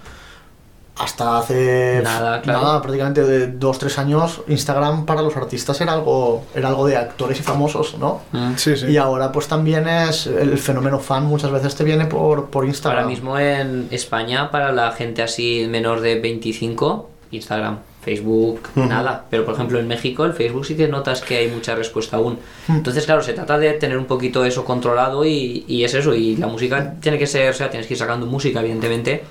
[0.97, 2.63] hasta hace Nada, claro.
[2.63, 6.97] nada, prácticamente de dos, tres años, Instagram para los artistas era algo, era algo de
[6.97, 8.23] actores y famosos, ¿no?
[8.31, 8.53] mm.
[8.57, 8.87] Sí, sí.
[8.87, 13.03] Y ahora pues también es el fenómeno fan muchas veces te viene por, por Instagram.
[13.03, 19.25] Ahora mismo en España, para la gente así menor de 25, Instagram, Facebook, nada.
[19.31, 22.39] Pero por ejemplo en México, el Facebook sí que notas que hay mucha respuesta aún.
[22.69, 26.15] Entonces, claro, se trata de tener un poquito eso controlado y, y es eso.
[26.15, 29.25] Y la música tiene que ser, o sea, tienes que ir sacando música, evidentemente.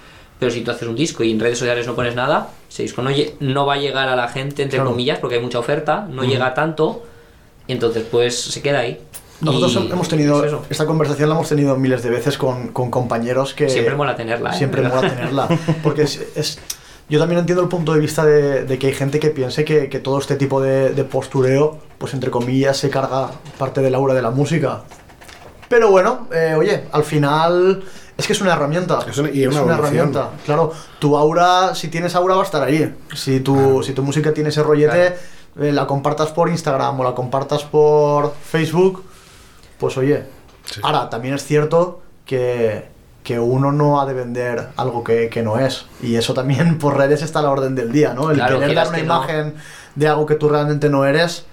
[0.44, 3.02] Pero si tú haces un disco y en redes sociales no pones nada, ese disco
[3.02, 4.92] no, no va a llegar a la gente, entre Claro.
[4.92, 7.04] comillas, porque hay mucha oferta, no llega tanto.
[7.68, 9.00] Y entonces, pues se queda ahí.
[9.42, 13.54] Nosotros hemos tenido, es esta conversación la hemos tenido miles de veces con, con compañeros
[13.54, 13.70] que...
[13.70, 14.52] Siempre mola tenerla.
[14.52, 14.58] ¿eh?
[14.58, 15.48] Siempre mola tenerla.
[15.82, 16.60] Porque es, es-
[17.10, 19.90] yo también entiendo el punto de vista de, de que hay gente que piense que,
[19.90, 24.14] que todo este tipo de, de postureo, pues entre comillas, se carga parte del aura
[24.14, 24.84] de la música.
[25.68, 27.84] Pero bueno, eh, oye, al final
[28.18, 29.00] es que es una herramienta.
[29.10, 29.96] Es una- y una es una evolución.
[30.10, 30.30] herramienta.
[30.46, 32.94] Claro, tu aura, si tienes aura, va a estar ahí.
[33.16, 35.16] Si tu, si tu música tiene ese rollete,
[35.60, 39.04] eh, la compartas por Instagram o la compartas por Facebook,
[39.80, 40.24] pues oye.
[40.66, 40.80] Sí.
[40.84, 42.86] Ahora, también es cierto que,
[43.24, 45.86] que uno no ha de vender algo que, que no es.
[46.02, 48.30] Y eso también por redes está a la orden del día, ¿no?
[48.32, 49.14] El Claro, querer dar una que no.
[49.16, 49.56] imagen
[49.96, 51.46] de algo que tú realmente no eres.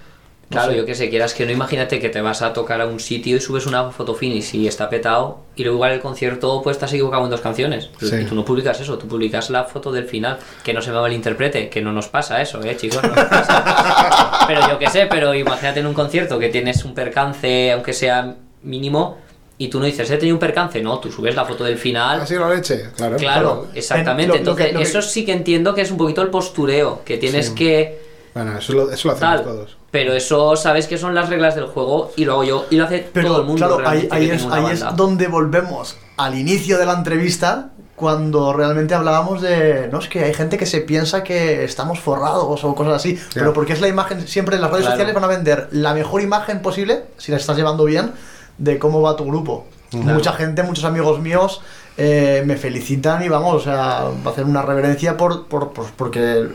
[0.51, 2.99] Claro, yo que sé, quieras que no, imagínate que te vas a tocar a un
[2.99, 6.81] sitio y subes una foto finish y está petado, y luego igual el concierto pues
[6.83, 7.89] has equivocado en dos canciones.
[7.99, 8.15] Sí.
[8.15, 10.99] Y tú no publicas eso, tú publicas la foto del final, que no se me
[10.99, 14.43] malinterprete, que no nos pasa eso, eh, chicos, no nos pasa.
[14.47, 18.35] pero yo que sé, pero imagínate en un concierto que tienes un percance, aunque sea
[18.63, 19.17] mínimo,
[19.57, 22.21] y tú no dices, he tenido un percance, no, tú subes la foto del final.
[22.21, 23.15] Así la leche, claro.
[23.17, 24.37] Claro, Claro, exactamente.
[24.37, 26.23] en- lo- lo que- Entonces, lo que- eso sí que entiendo que es un poquito
[26.23, 27.55] el postureo, que tienes Sí.
[27.55, 29.43] que Bueno, eso lo, eso lo hacemos tal.
[29.43, 29.77] todos.
[29.91, 32.85] Pero eso sabes que son las reglas del juego y lo hago yo y lo
[32.85, 33.77] hace Pero todo el mundo.
[33.77, 38.93] claro, ahí, ahí es, ahí es donde volvemos al inicio de la entrevista, cuando realmente
[38.95, 42.93] hablábamos de, no, es que hay gente que se piensa que estamos forrados o cosas
[42.95, 44.95] así, pero porque es la imagen, siempre las redes Claro.
[44.95, 48.13] sociales van a vender la mejor imagen posible, si la estás llevando bien,
[48.57, 49.65] de cómo va tu grupo.
[49.91, 51.61] Mucha gente, muchos amigos míos
[51.97, 55.91] eh, me felicitan y vamos, o sea, va a hacer una reverencia por, por, por-
[55.91, 56.47] porque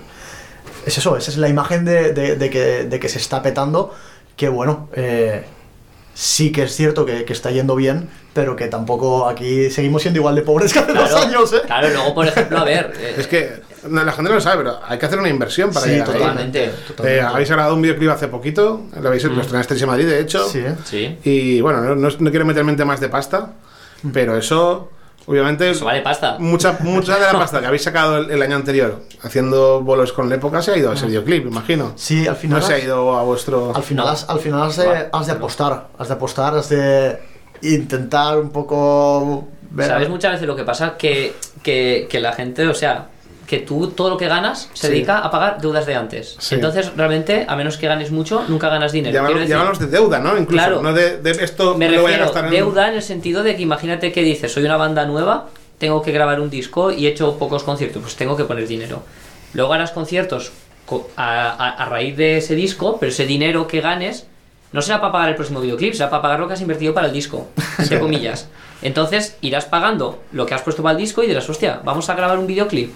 [0.86, 3.94] es eso, esa es la imagen de, de- de que, de que se está petando,
[4.36, 5.44] que bueno, eh,
[6.14, 10.18] sí que es cierto que, que está yendo bien, pero que tampoco aquí seguimos siendo
[10.20, 11.60] igual de pobres que hace dos Claro, años, ¿eh?
[11.66, 12.92] claro, luego por ejemplo, a ver.
[12.98, 13.50] eh, Es que
[13.88, 16.08] no, la gente no lo sabe, pero hay que hacer una inversión para Sí, llegar
[16.10, 16.18] ahí.
[16.18, 16.70] totalmente.
[17.04, 20.48] Eh, habéis grabado un videoclip hace poquito, lo habéis lo estrenasteis en Madrid, de hecho.
[20.48, 20.74] Sí, ¿eh?
[20.84, 21.18] Sí.
[21.24, 23.52] Y bueno, no, no- no quiero meterme en temas de pasta,
[24.12, 24.90] pero eso,
[25.26, 26.36] obviamente, Eso vale pasta.
[26.38, 30.28] mucha, mucha de la pasta que habéis sacado el, el año anterior haciendo bolos con
[30.28, 31.92] la época se ha ido a ese videoclip, imagino.
[31.96, 32.60] Sí, al final.
[32.60, 33.74] No se ha ido a vuestro.
[33.74, 36.68] Al final, has, al final has, de, Vale, has de apostar, has de apostar, has
[36.68, 37.18] de
[37.62, 39.88] intentar un poco ver.
[39.88, 40.96] ¿Sabes muchas veces lo que pasa?
[40.96, 43.08] Que, que, que la gente, o sea,
[43.46, 44.92] que tú todo lo que ganas se Sí.
[44.92, 46.36] dedica a pagar deudas de antes.
[46.38, 46.56] Sí.
[46.56, 49.14] Entonces, realmente, a menos que ganes mucho, nunca ganas dinero.
[49.46, 50.30] Llámanos, de deuda, ¿no?
[50.36, 50.82] Incluso, Claro.
[50.82, 52.50] no de, de esto Me lo voy a refiero gastar en.
[52.50, 55.46] deuda en el sentido de que imagínate que dices, soy una banda nueva,
[55.78, 59.02] tengo que grabar un disco y he hecho pocos conciertos, pues tengo que poner dinero.
[59.54, 60.50] Luego harás conciertos
[60.86, 64.26] co- a, a- a raíz de ese disco, pero ese dinero que ganes
[64.72, 67.06] no será para pagar el próximo videoclip, será para pagar lo que has invertido para
[67.06, 67.46] el disco,
[67.78, 68.48] entre comillas.
[68.82, 72.14] Entonces irás pagando lo que has puesto para el disco y dirás, hostia, vamos a
[72.14, 72.92] grabar un videoclip,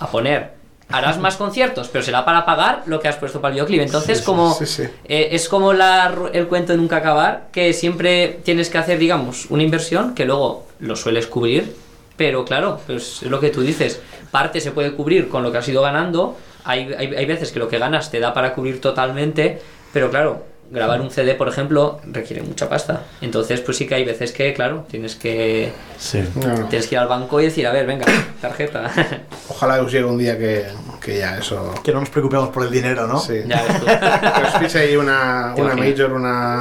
[0.00, 0.52] a poner.
[0.90, 3.80] Harás más conciertos, pero será para pagar lo que has puesto para el videoclip.
[3.80, 4.82] Entonces, Sí, como sí, sí.
[5.06, 9.46] eh, es como la el cuento de nunca acabar, que siempre tienes que hacer, digamos,
[9.50, 11.74] una inversión que luego lo sueles cubrir,
[12.16, 15.58] pero claro, pues es lo que tú dices, parte se puede cubrir con lo que
[15.58, 18.80] has ido ganando, hay, hay, hay veces que lo que ganas te da para cubrir
[18.80, 19.60] totalmente,
[19.92, 23.02] pero claro, grabar un CD, por ejemplo, requiere mucha pasta.
[23.20, 26.22] Entonces, pues sí que hay veces que, claro, tienes que, Sí.
[26.34, 26.66] No, no.
[26.68, 28.06] tienes que ir al banco y decir, a ver, venga,
[28.40, 28.90] tarjeta.
[29.48, 30.66] Ojalá os llegue un día que,
[31.00, 31.74] que ya eso.
[31.84, 33.18] Que no nos preocupemos por el dinero, ¿no?
[33.20, 33.42] Sí.
[33.46, 33.86] ya ves tú.
[33.86, 36.58] Que os pise ahí una, una major, una.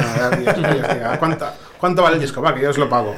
[1.20, 2.42] ¿Cuánta, ¿Cuánto vale el disco?
[2.42, 3.16] Va, que yo os lo pago.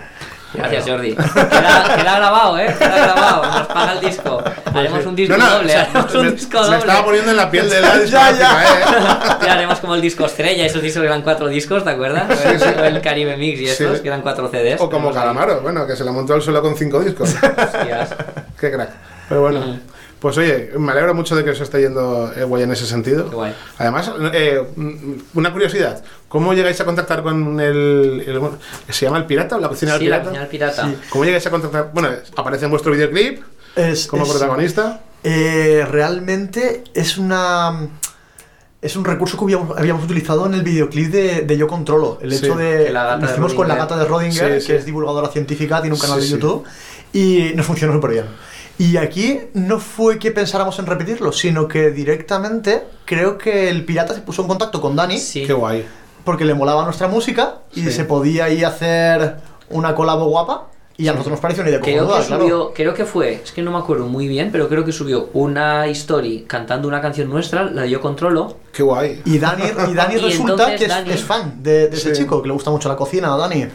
[0.56, 1.16] Gracias, Jordi.
[1.16, 2.76] Queda, queda grabado, ¿eh?
[2.78, 3.44] Queda grabado.
[3.60, 4.44] Nos paga el disco.
[4.74, 5.76] Haremos un disco No, no, doble.
[5.76, 6.78] haremos me, un disco doble.
[6.78, 9.38] estaba poniendo en la piel de la Ya, discográfica, ¿eh?
[9.42, 12.24] Sí, haremos como el disco estrella, esos discos eran cuatro discos, ¿te acuerdas?
[12.30, 14.02] O el Caribe Mix y estos, Sí.
[14.04, 14.76] que eran cuatro CDs.
[14.82, 15.22] O como Tenemos ahí.
[15.22, 17.30] Calamaro, bueno, que se la montó él solo con cinco discos.
[17.36, 18.16] Hostias.
[18.60, 18.90] Qué crack.
[19.30, 19.80] Pero bueno, Mm.
[20.20, 23.30] Pues oye, me alegro mucho de que os esté yendo eh, guay en ese sentido.
[23.30, 23.54] Qué guay.
[23.78, 28.58] Además, eh, mm, una curiosidad, ¿cómo llegáis a contactar con el, el- bueno,
[28.90, 30.24] ¿Se llama El Pirata o la cocina del Sí, la pirata?
[30.30, 30.86] cocina del pirata.
[30.88, 30.98] Sí.
[31.10, 31.92] ¿Cómo llegáis a contactar?
[31.94, 33.44] Bueno, aparece en vuestro videoclip
[33.76, 35.02] Es, como es- protagonista.
[35.24, 37.88] eh, realmente es una.
[38.82, 42.20] Es un recurso que habíamos, habíamos utilizado en el videoclip de, de Yo Controlo.
[42.22, 42.92] El Sí, hecho de.
[42.92, 44.78] la hicimos con la gata de Rodinger, Sí, que sí.
[44.80, 46.34] es divulgadora científica, tiene un canal Sí, de sí.
[46.34, 46.64] YouTube.
[47.14, 48.26] Y nos funcionó súper bien.
[48.78, 54.14] Y aquí no fue que pensáramos en repetirlo, sino que directamente creo que el pirata
[54.14, 55.46] se puso en contacto con Dani Sí.
[55.46, 55.86] Qué guay.
[56.26, 57.92] porque le molaba nuestra música y Sí.
[57.92, 59.36] se podía ahí hacer
[59.70, 60.68] una colabo guapa.
[60.98, 62.42] Y a nosotros nos pareció una idea Creo que claro.
[62.44, 65.30] subió, creo que fue, es que no me acuerdo muy bien, pero creo que subió
[65.34, 68.56] una story cantando una canción nuestra, la de Yo Controlo.
[68.72, 69.22] Qué guay.
[69.26, 72.42] Y Dani, y Dani Y resulta que es, Dani- es fan de, de ese chico,
[72.42, 73.66] que le gusta mucho la cocina, a Dani.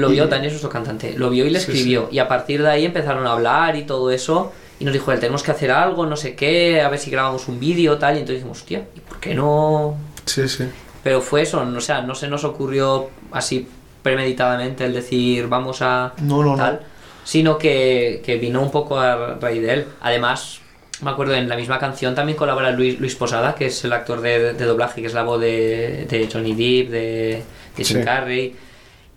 [0.00, 2.08] Lo vio, Dani es nuestro cantante, lo vio y le Sí, escribió.
[2.10, 4.52] Y a partir de ahí empezaron a hablar y todo eso.
[4.80, 7.46] Y nos dijo, él, tenemos que hacer algo, no sé qué, a ver si grabamos
[7.48, 8.16] un vídeo, tal.
[8.16, 9.96] Y entonces dijimos, hostia, ¿y por qué no?
[10.24, 10.64] Sí, sí.
[11.04, 13.68] Pero fue eso, o sea, no se nos ocurrió así
[14.02, 16.56] premeditadamente el decir, vamos a No, no, no.
[16.56, 16.80] tal,
[17.24, 19.86] sino que, que vino un poco a raíz de él.
[20.00, 20.60] Además,
[21.00, 24.20] me acuerdo en la misma canción también colabora Luis, Luis Posada, que es el actor
[24.20, 27.42] de, de doblaje, que es la voz de, de Johnny Depp, de,
[27.76, 28.04] de Jim Sí.
[28.04, 28.56] Carrey.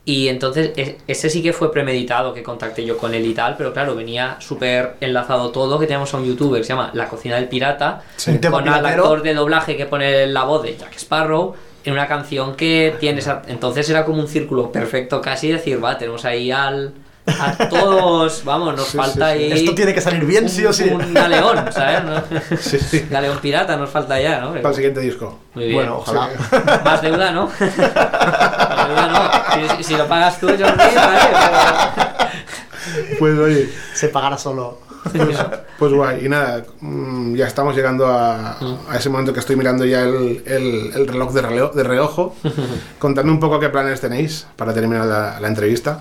[0.07, 3.55] Y entonces e- ese sí que fue premeditado que contacté yo con él y tal,
[3.57, 7.09] pero claro, venía súper enlazado todo, que tenemos a un youtuber que se llama La
[7.09, 8.37] Cocina del Pirata, Sí.
[8.39, 12.55] Con al actor de doblaje que pone la voz de Jack Sparrow en una canción
[12.55, 13.41] que tiene esa...
[13.47, 16.93] Entonces era como un círculo perfecto casi decir, va, tenemos ahí al...
[17.28, 19.43] A todos, vamos, nos Sí, falta sí, sí.
[19.45, 19.51] ahí...
[19.53, 20.84] Esto tiene que salir bien, un, sí o sí.
[20.89, 22.03] Un galeón, ¿sabes?
[22.03, 22.23] ¿no?
[22.59, 23.07] Sí, sí.
[23.09, 24.53] Galeón pirata nos falta ya, ¿no?
[24.53, 25.39] Para el siguiente disco.
[25.55, 25.76] Muy bien.
[25.78, 26.30] Bueno, ojalá.
[26.86, 27.45] Más deuda, ¿no?
[27.59, 29.07] Más deuda,
[29.57, 29.78] no.
[29.78, 30.61] Si, si lo pagas tú, Jordi,
[30.95, 31.19] vale,
[33.19, 34.80] Pues oye, Se pagará solo.
[35.11, 35.28] pero...
[35.80, 36.26] pues guay.
[36.26, 38.57] Y nada, mm, ya estamos llegando a,
[38.89, 42.36] a ese momento que estoy mirando ya el, el- el reloj de, releo- de reojo.
[42.99, 45.99] Contadme un poco qué planes tenéis para terminar la, la entrevista.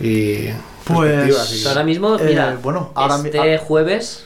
[0.00, 0.48] Y
[0.84, 3.58] Pues, y- Ahora mismo, Eh, mira, bueno, ahora mi- este ah.
[3.58, 4.24] jueves,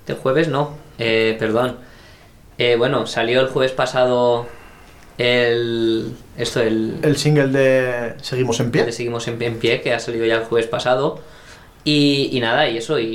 [0.00, 1.76] este jueves no, eh, perdón.
[2.56, 4.46] Eh, bueno, salió el jueves pasado
[5.18, 8.90] el esto el, El single de Seguimos en pie.
[8.92, 11.20] seguimos en, en pie que ha salido ya el jueves pasado
[11.88, 13.06] y, y nada y eso y,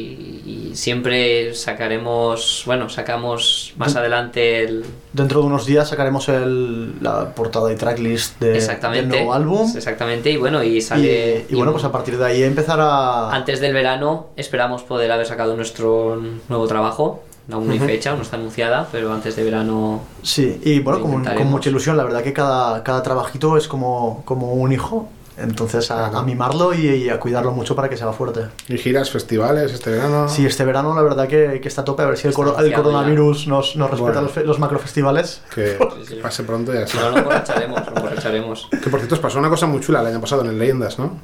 [0.46, 6.94] y siempre sacaremos bueno sacamos más De- adelante el Dentro de unos días sacaremos el,
[7.02, 9.72] la portada y tracklist de, exactamente del nuevo álbum.
[9.76, 13.32] exactamente y bueno y sale y bueno, pues a partir de ahí empezar a.
[13.32, 16.20] Antes del verano esperamos poder haber sacado nuestro
[16.50, 17.24] nuevo trabajo.
[17.52, 20.02] Aún no hay fecha, no está anunciada, pero antes de verano.
[20.24, 21.98] Sí, y bueno, con, con mucha ilusión.
[21.98, 25.10] La verdad que cada, cada trabajito es como, como un hijo.
[25.36, 28.42] Entonces a, a mimarlo y, y a cuidarlo mucho para que se haga fuerte.
[28.68, 30.30] y giras, festivales este verano.
[30.30, 32.04] Sí, este verano la verdad que, que está a tope.
[32.04, 34.30] A ver si el, coro- el coronavirus nos, nos respeta Bueno.
[34.36, 35.42] los, los macrofestivales.
[35.54, 36.20] Que Sí, sí.
[36.22, 37.00] pase pronto y ya está.
[37.02, 38.68] no, lo emborracharemos, lo emborracharemos.
[38.72, 41.00] Que por cierto os pasó una cosa muy chula el año pasado en el Leyendas,
[41.00, 41.18] ¿no?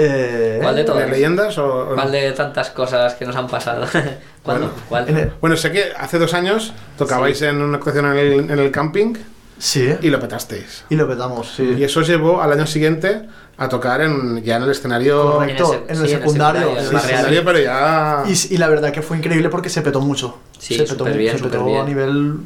[0.00, 1.02] Eh, ¿Cuál de ¿En todas?
[1.04, 1.94] el Leyendas o, o no?
[1.96, 3.84] ¿Cuál de tantas cosas que nos han pasado?
[4.42, 4.68] ¿Cuándo?
[4.68, 4.70] Bueno.
[4.88, 5.08] ¿Cuál?
[5.08, 8.70] el- Bueno, sé que hace dos años tocabais en una actuación en el, en el
[8.70, 9.14] camping
[9.58, 10.84] sí, y lo petasteis.
[10.88, 11.74] y lo petamos, sí.
[11.78, 13.22] Y eso os llevó al año siguiente
[13.56, 15.32] a tocar en, ya en el escenario.
[15.32, 15.74] Correcto.
[15.74, 17.14] En el, en el sí, secundario, en el En el más real.
[17.14, 18.24] escenario, pero ya.
[18.26, 20.38] Y, y la verdad que fue increíble porque se petó mucho.
[20.58, 22.38] Sí, se petó, superbién, se petó a nivel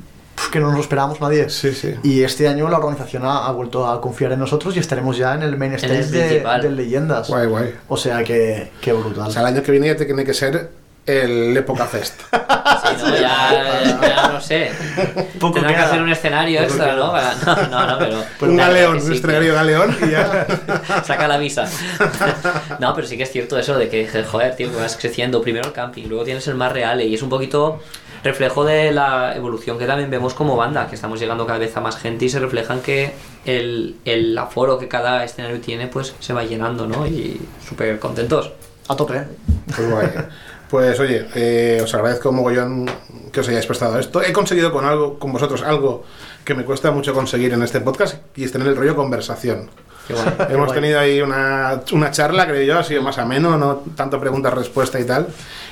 [0.51, 1.49] que no nos lo esperábamos nadie.
[1.51, 1.95] Sí, sí.
[2.03, 5.35] Y este año la organización ha, ha vuelto a confiar en nosotros y estaremos ya
[5.35, 7.29] en el main stage el de, Leyendas.
[7.29, 7.75] Guay, guay.
[7.89, 9.29] O sea que, que brutal.
[9.29, 10.71] O sea, el año que viene ya tiene que ser
[11.07, 12.21] el Época Fest.
[12.83, 14.71] Sí, no, ya, ya no sé.
[15.39, 16.97] Poco Tendrá que hacer un escenario Poco extra, queda.
[16.97, 17.13] ¿no?
[17.13, 17.35] Para-
[17.67, 18.25] No, no, no, pero.
[18.51, 20.47] un la verdad galeón, sí, un escenario galeón y ya.
[21.05, 21.65] Saca la visa.
[22.81, 25.41] no, pero sí que es cierto eso de que, joder, tío, que vas creciendo.
[25.43, 27.81] Primero el camping, luego tienes el más real y es un poquito
[28.25, 31.81] reflejo de la evolución que también vemos como banda, que estamos llegando cada vez a
[31.81, 36.33] más gente y se reflejan que el, el aforo que cada escenario tiene, pues se
[36.33, 37.07] va llenando, ¿no?
[37.07, 38.51] Y súper contentos.
[38.89, 39.23] A tope.
[39.75, 40.09] Pues guay.
[40.73, 42.89] Pues oye, eh, os agradezco mogollón
[43.31, 44.23] que os hayáis prestado esto.
[44.23, 46.03] He conseguido con algo, con vosotros algo
[46.47, 49.69] que me cuesta mucho conseguir en este podcast y es tener el rollo conversación.
[50.09, 50.27] Qué guay.
[50.49, 54.99] Hemos tenido ahí una, una charla, creo yo, ha sido más ameno, no tanto preguntas-respuesta
[54.99, 55.27] y tal,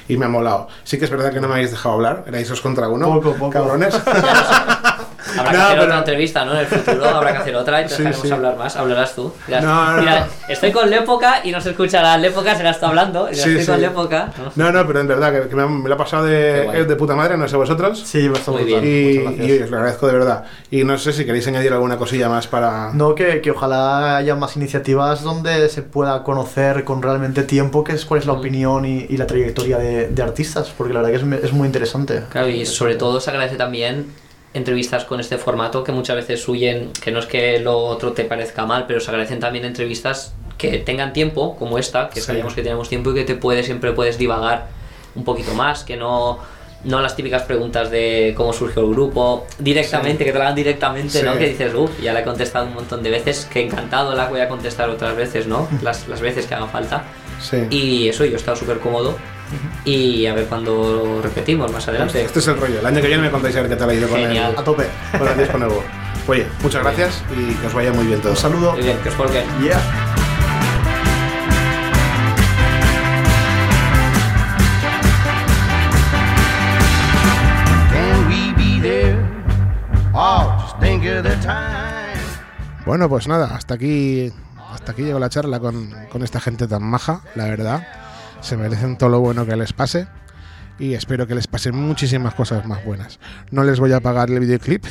[0.06, 0.68] y me ha molado.
[0.84, 3.32] Sí que es verdad que no me habéis dejado hablar, erais dos contra uno, Poco,
[3.36, 3.50] poco.
[3.52, 3.98] cabrones.
[5.38, 6.52] Habrá que No, hacer pero- otra entrevista, ¿no?
[6.54, 8.32] En el futuro habrá que hacer otra y te Sí, dejaremos sí.
[8.32, 8.76] hablar más.
[8.76, 9.32] Hablarás tú.
[9.46, 10.26] Dirás, No, no, mira, no.
[10.52, 13.26] estoy con Lépoca y no se escuchará Lépoca, serás tú hablando.
[13.26, 13.70] Dirás, Sí, estoy sí.
[13.70, 14.32] con Lépoca.
[14.38, 14.52] ¿no?
[14.66, 17.14] No, no, pero en verdad, que, que me, me lo ha pasado de, de puta
[17.14, 18.00] madre, no sé vosotros.
[18.04, 18.84] Sí, está Muy brutal.
[18.84, 20.44] Y, y os lo agradezco de verdad.
[20.70, 22.90] Y no sé si queréis añadir alguna cosilla más para.
[22.92, 27.92] No, que, que ojalá haya más iniciativas donde se pueda conocer con realmente tiempo qué
[27.92, 31.18] es, cuál es la opinión y, y la trayectoria de, de artistas, porque la verdad
[31.20, 32.22] que es, es muy interesante.
[32.30, 34.06] Claro, y sobre todo se agradece también
[34.54, 38.24] entrevistas con este formato que muchas veces huyen, que no es que lo otro te
[38.24, 42.26] parezca mal, pero se agradecen también entrevistas que tengan tiempo, como esta, que Sí.
[42.26, 44.66] sabemos que tenemos tiempo y que te puedes, siempre puedes divagar
[45.14, 46.38] un poquito más, que no,
[46.84, 51.20] no las típicas preguntas de cómo surgió el grupo, directamente, que te la hagan directamente,
[51.20, 51.24] Sí.
[51.24, 51.38] ¿no?
[51.38, 54.40] Que dices, uff, ya la he contestado un montón de veces, que encantado la voy
[54.40, 55.68] a contestar otras veces, ¿no?
[55.82, 57.04] Las, las veces que hagan falta.
[57.40, 57.56] Sí.
[57.70, 59.14] Y eso, yo he estado súper cómodo.
[59.84, 62.22] Y a ver cuándo repetimos más adelante.
[62.22, 62.80] Este es el rollo.
[62.80, 64.54] El año que viene me contáis a ver qué tal ha ido con Genial.
[64.56, 64.88] A tope.
[65.12, 65.84] el, con el disco nuevo.
[66.26, 68.32] Oye, muchas gracias y que os vaya muy bien todo.
[68.32, 68.72] Un saludo.
[68.72, 69.44] Muy bien, que os folguen.
[69.62, 69.80] Yeah.
[80.12, 80.60] Oh.
[82.84, 84.32] Bueno, pues nada, hasta aquí
[84.72, 87.86] hasta aquí llegó la charla con, con esta gente tan maja, la verdad.
[88.40, 90.08] Se merecen todo lo bueno que les pase
[90.78, 93.20] y espero que les pasen muchísimas cosas más buenas.
[93.50, 94.86] No les voy a pagar el videoclip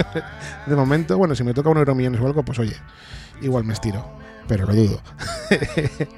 [0.66, 1.16] de momento.
[1.16, 2.76] Bueno, si me toca un euro millones o algo, pues oye,
[3.40, 4.04] igual me estiro,
[4.46, 5.00] pero lo dudo.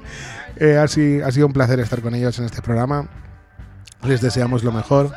[0.57, 3.09] Eh, ha, sido, ha sido un placer estar con ellos en este programa.
[4.03, 5.11] Les deseamos lo mejor.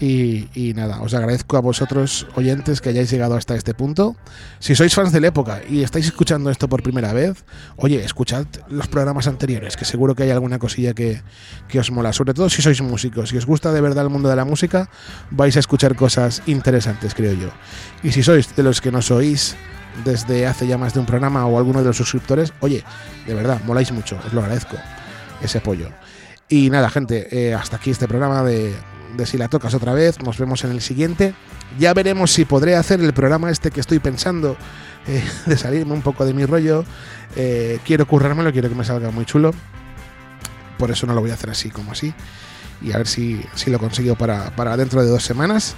[0.00, 4.14] Y, nada, os agradezco a vosotros, oyentes, que hayáis llegado hasta este punto.
[4.60, 7.44] Si sois fans de la época y estáis escuchando esto por primera vez,
[7.76, 11.22] oye, escuchad los programas anteriores, que seguro que hay alguna cosilla que,
[11.66, 12.12] que os mola.
[12.12, 13.30] Sobre todo si sois músicos.
[13.30, 14.88] Si os gusta de verdad el mundo de la música,
[15.32, 17.50] vais a escuchar cosas interesantes, creo yo.
[18.04, 19.56] Y si sois de los que nos oís
[20.04, 22.84] desde hace ya más de un programa o alguno de los suscriptores, oye,
[23.26, 24.76] de verdad, moláis mucho, os lo agradezco,
[25.42, 25.88] ese apoyo.
[26.48, 28.72] Y nada, gente, eh, hasta aquí este programa de,
[29.16, 30.20] de Si la tocas otra vez.
[30.22, 31.34] Nos vemos en el siguiente.
[31.78, 34.56] Ya veremos si podré hacer el programa este que estoy pensando
[35.06, 36.84] eh, de salirme un poco de mi rollo.
[37.36, 39.52] Eh, quiero currármelo, quiero que me salga muy chulo.
[40.78, 42.14] Por eso no lo voy a hacer así como así.
[42.80, 45.74] Y a ver si, si lo consigo para, para dentro de dos semanas.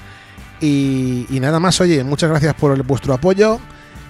[0.61, 3.59] Y, nada más, oye, muchas gracias por el- vuestro apoyo.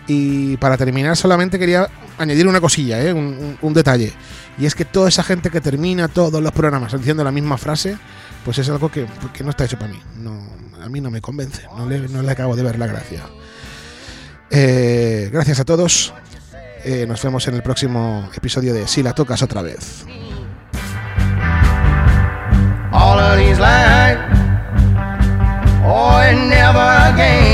[0.09, 1.89] Y para terminar, solamente quería
[2.21, 3.13] añadir una cosilla, ¿eh?
[3.13, 4.13] un, detalle.
[4.59, 7.97] Y es que toda esa gente que termina todos los programas diciendo la misma frase,
[8.45, 10.01] pues es algo que, que no está hecho para mí.
[10.83, 11.87] A mí no me convence, no
[12.23, 13.23] le, acabo de ver la gracia.
[14.51, 16.13] Eh, gracias a todos.
[16.85, 20.07] Eh, nos vemos en el próximo episodio de Si la tocas otra vez.
[22.93, 24.19] all of these lines.
[25.85, 27.50] Oh, never again.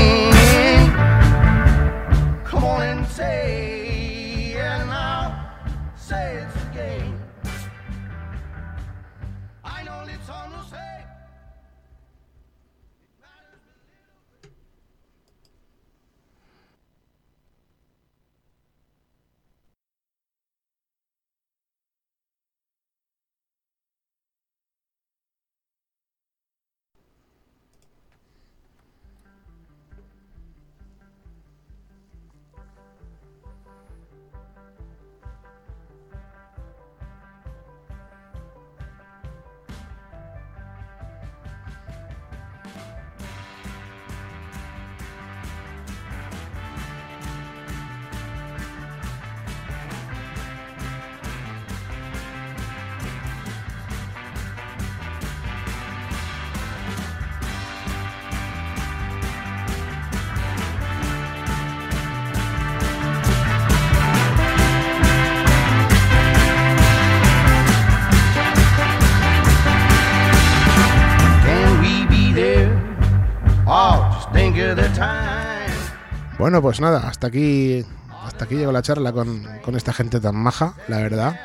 [76.47, 77.83] Bueno, pues nada, hasta aquí,
[78.23, 81.37] hasta aquí llegó la charla con, con esta gente tan maja, la verdad.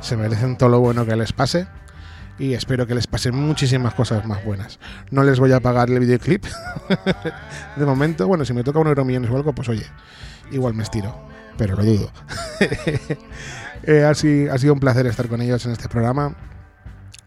[0.00, 1.66] Se merecen todo lo bueno que les pase
[2.38, 4.78] y espero que les pasen muchísimas cosas más buenas.
[5.10, 6.44] No les voy a pagar el videoclip
[7.76, 8.28] de momento.
[8.28, 9.86] Bueno, si me toca un euro millones o algo, pues oye,
[10.52, 11.12] igual me estiro,
[11.58, 12.12] pero lo dudo.
[13.86, 16.34] Eh, ha, si- ha sido un placer estar con ellos en este programa.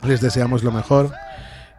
[0.01, 1.11] Les deseamos lo mejor.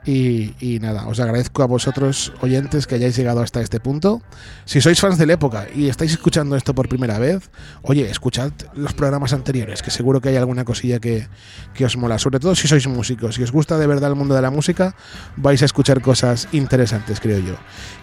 [0.04, 4.22] Y, nada, os agradezco a vosotros, oyentes, que hayáis llegado hasta este punto.
[4.64, 7.50] Si sois fans de la época y estáis escuchando esto por primera vez,
[7.82, 11.28] oye, escuchad los programas anteriores, que seguro que hay alguna cosilla que,
[11.74, 12.18] que os mola.
[12.18, 13.34] Sobre todo si sois músicos.
[13.34, 14.94] Si os gusta de verdad el mundo de la música,
[15.36, 17.56] vais a escuchar cosas interesantes, creo yo.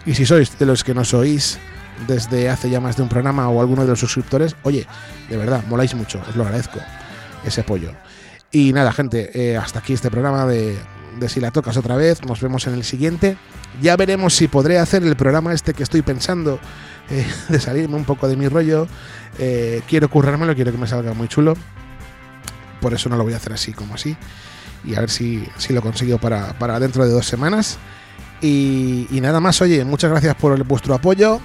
[0.06, 1.58] Y si sois de los que nos oís
[2.08, 4.86] desde hace ya más de un programa o alguno de los suscriptores, oye,
[5.30, 6.80] de verdad, moláis mucho, os lo agradezco,
[7.44, 7.92] ese apoyo.
[8.52, 10.78] Y nada, gente, eh, hasta aquí este programa de,
[11.20, 13.38] de Si la tocas otra vez, nos vemos en el siguiente.
[13.82, 16.60] Ya veremos si podré hacer el programa este que estoy pensando,
[17.10, 18.88] eh, de salirme un poco de mi rollo.
[19.40, 21.56] Eh, quiero currármelo, quiero que me salga muy chulo.
[22.82, 24.16] Por eso no lo voy a hacer así como así.
[24.84, 27.78] Y a ver si, si lo consigo para, para dentro de dos semanas.
[28.42, 31.40] Y, nada más, oye, muchas gracias por el- vuestro apoyo.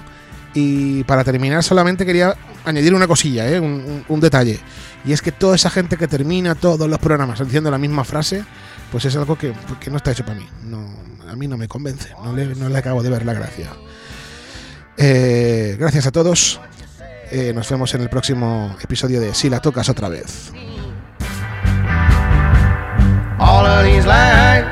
[0.53, 2.35] Y para terminar, solamente quería
[2.65, 3.59] añadir una cosilla, ¿eh?
[3.59, 4.59] un, detalle.
[5.05, 8.43] Y es que toda esa gente que termina todos los programas diciendo la misma frase,
[8.91, 10.47] pues es algo que, que no está hecho para mí.
[10.65, 10.93] No,
[11.29, 13.69] a mí no me convence, no le, no le acabo de ver la gracia.
[14.97, 16.59] Eh, gracias a todos.
[17.31, 20.51] Eh, nos vemos en el próximo episodio de Si la tocas otra vez.
[23.41, 24.67] all of these lines.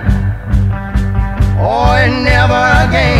[1.57, 3.18] Oh, never again.